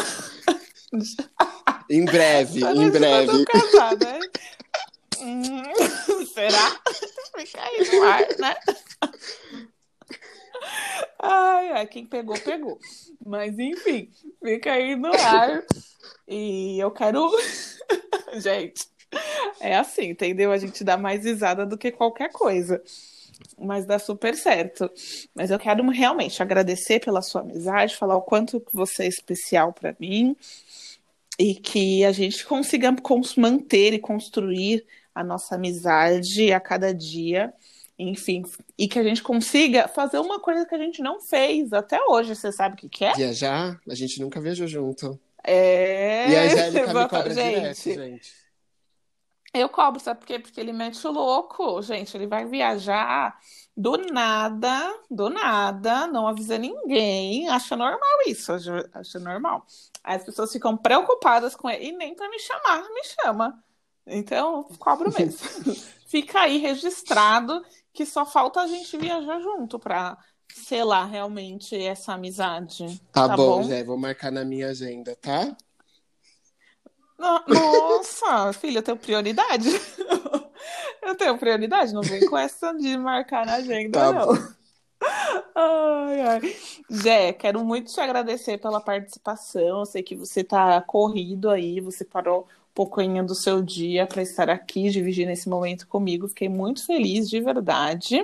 em 1.90 2.06
breve, 2.06 2.64
em 2.64 2.90
breve. 2.90 3.46
Casar, 3.46 3.98
né? 3.98 4.20
hum, 5.20 6.26
será? 6.34 6.80
Fica 7.36 7.62
aí 7.62 7.92
no 7.92 8.04
ar, 8.04 8.26
né? 8.40 8.56
Ai, 11.20 11.72
ai, 11.72 11.88
quem 11.88 12.06
pegou, 12.06 12.40
pegou. 12.40 12.80
Mas 13.28 13.60
enfim, 13.60 14.10
fica 14.42 14.72
aí 14.72 14.96
no 14.96 15.14
ar. 15.14 15.64
E 16.26 16.80
eu 16.80 16.90
quero. 16.92 17.30
gente, 18.40 18.88
é 19.60 19.76
assim, 19.76 20.06
entendeu? 20.06 20.52
A 20.52 20.58
gente 20.58 20.82
dá 20.84 20.98
mais 20.98 21.26
risada 21.26 21.66
do 21.66 21.78
que 21.78 21.92
qualquer 21.92 22.32
coisa. 22.32 22.82
Mas 23.60 23.86
dá 23.86 24.00
super 24.00 24.34
certo. 24.34 24.90
Mas 25.36 25.52
eu 25.52 25.60
quero 25.60 25.88
realmente 25.90 26.42
agradecer 26.42 27.02
pela 27.02 27.22
sua 27.22 27.42
amizade, 27.42 27.98
falar 27.98 28.16
o 28.16 28.22
quanto 28.22 28.66
você 28.72 29.04
é 29.04 29.08
especial 29.08 29.74
para 29.74 29.96
mim 30.00 30.36
e 31.38 31.54
que 31.54 32.04
a 32.06 32.12
gente 32.12 32.46
consiga 32.46 32.96
manter 33.36 33.94
e 33.94 34.00
construir 34.00 34.86
a 35.14 35.24
nossa 35.24 35.56
amizade 35.56 36.52
a 36.52 36.60
cada 36.60 36.94
dia 36.94 37.54
enfim, 38.00 38.44
e 38.78 38.88
que 38.88 39.00
a 39.00 39.04
gente 39.04 39.24
consiga 39.24 39.88
fazer 39.88 40.20
uma 40.20 40.40
coisa 40.40 40.66
que 40.66 40.76
a 40.76 40.78
gente 40.78 41.02
não 41.02 41.20
fez 41.20 41.74
até 41.74 42.00
hoje. 42.08 42.36
Você 42.36 42.52
sabe 42.52 42.76
o 42.76 42.78
que, 42.78 42.90
que 42.90 43.06
é? 43.06 43.14
Viajar? 43.14 43.80
A 43.90 43.96
gente 43.96 44.22
nunca 44.22 44.40
viajou 44.40 44.68
junto. 44.68 45.20
É. 45.44 46.30
E 46.30 46.36
a 46.36 46.42
Angélica 46.44 46.94
me 46.94 47.08
cobra 47.10 47.34
gente, 47.34 47.84
direto, 47.84 48.06
gente. 48.06 48.48
Eu 49.54 49.70
cobro, 49.70 50.00
sabe 50.00 50.20
por 50.20 50.28
quê? 50.28 50.38
Porque 50.38 50.60
ele 50.60 50.74
mete 50.74 51.06
o 51.08 51.12
louco, 51.12 51.82
gente. 51.82 52.16
Ele 52.16 52.28
vai 52.28 52.46
viajar 52.46 53.40
do 53.76 53.98
nada, 53.98 55.00
do 55.10 55.30
nada, 55.30 56.06
não 56.06 56.28
avisa 56.28 56.58
ninguém. 56.58 57.50
Acha 57.50 57.76
normal 57.76 58.20
isso, 58.28 58.52
acha 58.94 59.20
normal. 59.20 59.66
Aí 60.04 60.18
as 60.18 60.24
pessoas 60.24 60.52
ficam 60.52 60.78
preocupadas 60.78 61.56
com 61.56 61.70
ele 61.70 61.88
e 61.88 61.92
nem 61.92 62.14
pra 62.14 62.30
me 62.30 62.40
chamar, 62.40 62.84
me 62.90 63.04
chama. 63.04 63.64
Então, 64.06 64.66
cobro 64.78 65.12
mesmo. 65.18 65.40
Fica 66.08 66.42
aí 66.42 66.58
registrado 66.58 67.64
que 67.94 68.06
só 68.06 68.26
falta 68.26 68.62
a 68.62 68.68
gente 68.68 68.98
viajar 68.98 69.40
junto 69.42 69.78
pra 69.78 70.18
selar 70.54 71.08
realmente 71.10 71.76
essa 71.76 72.14
amizade. 72.14 73.02
Tá, 73.12 73.28
tá 73.28 73.36
bom, 73.36 73.62
bom, 73.62 73.86
vou 73.86 73.98
marcar 73.98 74.32
na 74.32 74.46
minha 74.46 74.70
agenda, 74.70 75.16
tá? 75.16 75.56
Nossa, 77.20 78.54
filha, 78.60 78.80
eu 78.80 78.84
tenho 78.84 78.98
prioridade. 78.98 79.70
eu 81.04 81.16
tenho 81.16 81.38
prioridade, 81.38 81.94
não 81.94 82.02
vem 82.02 82.26
com 82.26 82.38
essa 82.38 82.72
de 82.74 82.98
marcar 82.98 83.46
na 83.46 83.56
agenda, 83.56 84.00
tá 84.00 84.12
não. 84.14 84.28
Bom. 84.28 84.58
Ai, 85.54 86.22
ai. 86.22 86.56
Zé, 86.92 87.32
quero 87.32 87.64
muito 87.64 87.94
te 87.94 88.00
agradecer 88.02 88.58
pela 88.58 88.82
participação. 88.82 89.80
Eu 89.80 89.86
sei 89.86 90.02
que 90.02 90.16
você 90.16 90.44
tá 90.44 90.82
corrido 90.82 91.52
aí, 91.52 91.80
você 91.80 92.04
parou 92.04 92.48
pouquinho 92.78 93.26
do 93.26 93.34
seu 93.34 93.60
dia 93.60 94.06
para 94.06 94.22
estar 94.22 94.52
aqui, 94.52 94.92
dividindo 94.92 95.32
esse 95.32 95.50
momento 95.50 95.88
comigo. 95.88 96.28
Fiquei 96.28 96.48
muito 96.48 96.86
feliz, 96.86 97.28
de 97.28 97.42
verdade. 97.42 98.24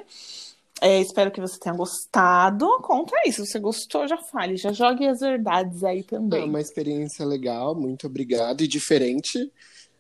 É, 0.80 1.02
espero 1.02 1.32
que 1.32 1.42
você 1.42 1.60
tenha 1.60 1.74
gostado. 1.76 2.68
Conta 2.84 3.16
aí, 3.18 3.34
se 3.34 3.44
você 3.44 3.58
gostou, 3.58 4.08
já 4.08 4.18
fale, 4.18 4.56
já 4.56 4.72
jogue 4.72 5.08
as 5.08 5.22
verdades 5.22 5.84
aí 5.84 6.04
também. 6.04 6.44
É 6.44 6.46
uma 6.46 6.62
experiência 6.62 7.26
legal, 7.26 7.74
muito 7.74 8.06
obrigado 8.06 8.62
e 8.62 8.68
diferente. 8.68 9.52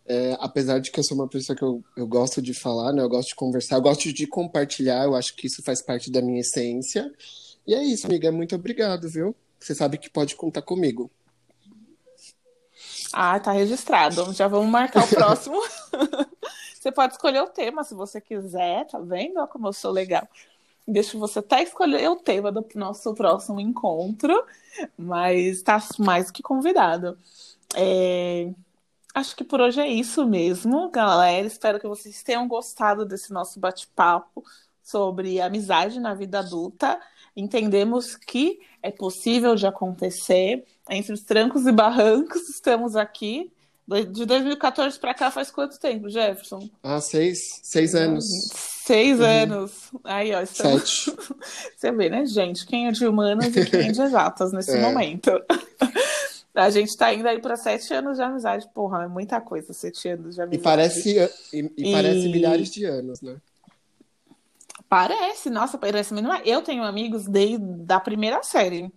É, 0.05 0.37
apesar 0.39 0.77
de 0.79 0.91
que 0.91 0.99
eu 0.99 1.03
sou 1.03 1.17
uma 1.17 1.27
pessoa 1.27 1.55
que 1.55 1.63
eu, 1.63 1.83
eu 1.97 2.05
gosto 2.05 2.39
de 2.39 2.53
falar, 2.53 2.93
né? 2.93 3.01
Eu 3.01 3.09
gosto 3.09 3.29
de 3.29 3.35
conversar, 3.35 3.77
eu 3.77 3.81
gosto 3.81 4.13
de 4.13 4.27
compartilhar, 4.27 5.05
eu 5.05 5.15
acho 5.15 5.35
que 5.35 5.47
isso 5.47 5.63
faz 5.63 5.81
parte 5.81 6.11
da 6.11 6.21
minha 6.21 6.41
essência. 6.41 7.11
E 7.65 7.73
é 7.73 7.83
isso, 7.83 8.05
amiga. 8.05 8.31
Muito 8.31 8.53
obrigado, 8.53 9.09
viu? 9.09 9.35
Você 9.59 9.73
sabe 9.73 9.97
que 9.97 10.11
pode 10.11 10.35
contar 10.35 10.61
comigo. 10.61 11.09
Ah, 13.13 13.39
tá 13.39 13.51
registrado. 13.51 14.33
Já 14.33 14.47
vamos 14.47 14.69
marcar 14.69 15.03
o 15.03 15.07
próximo. 15.13 15.61
você 16.73 16.91
pode 16.91 17.13
escolher 17.13 17.41
o 17.41 17.47
tema 17.47 17.83
se 17.83 17.93
você 17.93 18.19
quiser, 18.19 18.87
tá 18.87 18.99
vendo? 18.99 19.37
Olha 19.37 19.47
como 19.47 19.67
eu 19.67 19.73
sou 19.73 19.91
legal. 19.91 20.27
Deixa 20.85 21.17
você 21.17 21.39
até 21.39 21.63
escolher 21.63 22.09
o 22.09 22.15
tema 22.17 22.51
do 22.51 22.65
nosso 22.75 23.13
próximo 23.13 23.59
encontro, 23.59 24.43
mas 24.97 25.61
tá 25.61 25.79
mais 25.99 26.29
que 26.29 26.43
convidado. 26.43 27.17
É... 27.75 28.51
Acho 29.13 29.35
que 29.35 29.43
por 29.43 29.61
hoje 29.61 29.79
é 29.79 29.87
isso 29.87 30.25
mesmo, 30.25 30.89
galera. 30.89 31.45
Espero 31.45 31.79
que 31.79 31.87
vocês 31.87 32.23
tenham 32.23 32.47
gostado 32.47 33.05
desse 33.05 33.31
nosso 33.31 33.59
bate-papo 33.59 34.43
sobre 34.81 35.39
amizade 35.39 35.99
na 35.99 36.13
vida 36.13 36.39
adulta. 36.39 36.99
Entendemos 37.35 38.15
que 38.15 38.59
é 38.81 38.91
possível 38.91 39.55
de 39.55 39.65
acontecer 39.65 40.63
entre 40.89 41.13
os 41.13 41.21
trancos 41.21 41.65
e 41.65 41.71
barrancos, 41.71 42.49
estamos 42.49 42.95
aqui. 42.95 43.51
De 43.85 44.25
2014 44.25 44.97
para 44.97 45.13
cá 45.13 45.29
faz 45.29 45.51
quanto 45.51 45.77
tempo, 45.77 46.09
Jefferson? 46.09 46.69
Ah, 46.81 47.01
seis, 47.01 47.59
seis 47.63 47.93
anos. 47.93 48.25
Seis 48.85 49.19
uhum. 49.19 49.25
anos. 49.25 49.71
Aí, 50.03 50.33
ó, 50.33 50.41
estamos... 50.41 51.03
Sete. 51.03 51.17
Você 51.75 51.91
vê, 51.91 52.09
né, 52.09 52.25
gente? 52.25 52.65
Quem 52.65 52.87
é 52.87 52.91
de 52.91 53.05
humanas 53.05 53.55
e 53.55 53.65
quem 53.65 53.87
é 53.87 53.91
de 53.91 54.01
exatas 54.01 54.53
nesse 54.53 54.71
é. 54.77 54.81
momento. 54.81 55.31
A 56.55 56.69
gente 56.69 56.89
está 56.89 57.11
indo 57.11 57.27
aí 57.27 57.41
para 57.41 57.57
sete 57.57 57.93
anos 57.93 58.17
de 58.17 58.23
amizade. 58.23 58.69
Porra, 58.75 59.05
é 59.05 59.07
muita 59.07 59.41
coisa, 59.41 59.73
sete 59.73 60.07
anos 60.07 60.35
de 60.35 60.41
amizade. 60.41 60.55
E 60.55 60.63
parece, 60.63 61.31
e, 61.51 61.71
e 61.75 61.91
parece 61.91 62.29
milhares 62.29 62.69
de 62.69 62.85
anos, 62.85 63.21
né? 63.21 63.37
Parece, 64.93 65.49
nossa, 65.49 65.75
parece 65.75 66.13
mínimo. 66.13 66.31
Eu 66.45 66.61
tenho 66.61 66.83
amigos 66.83 67.27
desde 67.27 67.91
a 67.91 67.99
primeira 67.99 68.43
série. 68.43 68.93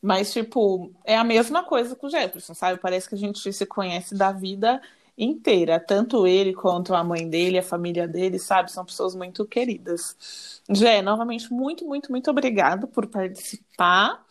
Mas, 0.00 0.32
tipo, 0.32 0.90
é 1.04 1.18
a 1.18 1.22
mesma 1.22 1.62
coisa 1.62 1.94
com 1.94 2.06
o 2.06 2.10
Jefferson, 2.10 2.54
sabe? 2.54 2.80
Parece 2.80 3.06
que 3.06 3.14
a 3.14 3.18
gente 3.18 3.52
se 3.52 3.66
conhece 3.66 4.14
da 4.14 4.32
vida 4.32 4.80
inteira. 5.18 5.78
Tanto 5.78 6.26
ele 6.26 6.54
quanto 6.54 6.94
a 6.94 7.04
mãe 7.04 7.28
dele, 7.28 7.58
a 7.58 7.62
família 7.62 8.08
dele, 8.08 8.38
sabe? 8.38 8.72
São 8.72 8.86
pessoas 8.86 9.14
muito 9.14 9.44
queridas. 9.44 10.62
Jé, 10.70 11.02
novamente, 11.02 11.52
muito, 11.52 11.84
muito, 11.84 12.10
muito 12.10 12.30
obrigado 12.30 12.88
por 12.88 13.06
participar. 13.06 14.24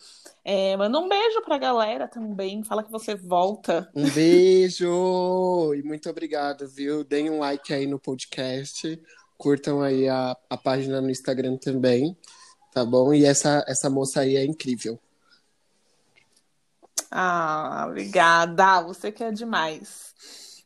É, 0.44 0.76
manda 0.76 0.98
um 1.00 1.08
beijo 1.08 1.44
pra 1.44 1.60
galera 1.60 2.08
também. 2.08 2.64
Fala 2.64 2.82
que 2.82 2.92
você 2.92 3.14
volta. 3.14 3.88
Um 3.96 4.10
beijo! 4.10 5.76
e 5.76 5.84
muito 5.84 6.10
obrigado, 6.10 6.68
viu? 6.68 7.04
Deem 7.04 7.30
um 7.30 7.38
like 7.38 7.72
aí 7.72 7.86
no 7.86 8.00
podcast. 8.00 9.00
Curtam 9.44 9.82
aí 9.82 10.08
a, 10.08 10.38
a 10.50 10.56
página 10.56 11.02
no 11.02 11.10
Instagram 11.10 11.58
também. 11.58 12.18
Tá 12.74 12.86
bom? 12.86 13.14
E 13.14 13.26
essa, 13.26 13.62
essa 13.68 13.90
moça 13.90 14.22
aí 14.22 14.38
é 14.38 14.46
incrível. 14.46 14.98
Ah, 17.12 17.88
obrigada. 17.90 18.82
Você 18.84 19.12
que 19.12 19.22
é 19.22 19.32
demais. 19.32 20.16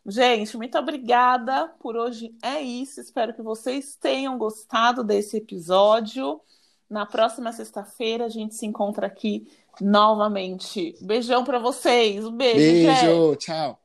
Gente, 0.05 0.55
muito 0.55 0.77
obrigada 0.77 1.69
por 1.79 1.97
hoje. 1.97 2.35
É 2.43 2.61
isso. 2.61 3.01
Espero 3.01 3.33
que 3.33 3.41
vocês 3.41 3.95
tenham 3.95 4.37
gostado 4.37 5.03
desse 5.03 5.37
episódio. 5.37 6.39
Na 6.87 7.07
próxima 7.07 7.51
sexta-feira 7.51 8.25
a 8.25 8.29
gente 8.29 8.53
se 8.53 8.67
encontra 8.67 9.07
aqui 9.07 9.51
novamente. 9.81 10.95
Beijão 11.01 11.43
para 11.43 11.57
vocês. 11.57 12.23
Um 12.23 12.31
beijo. 12.31 12.57
Beijo. 12.57 13.35
Tchau. 13.37 13.79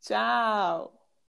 Tchau. 0.00 0.95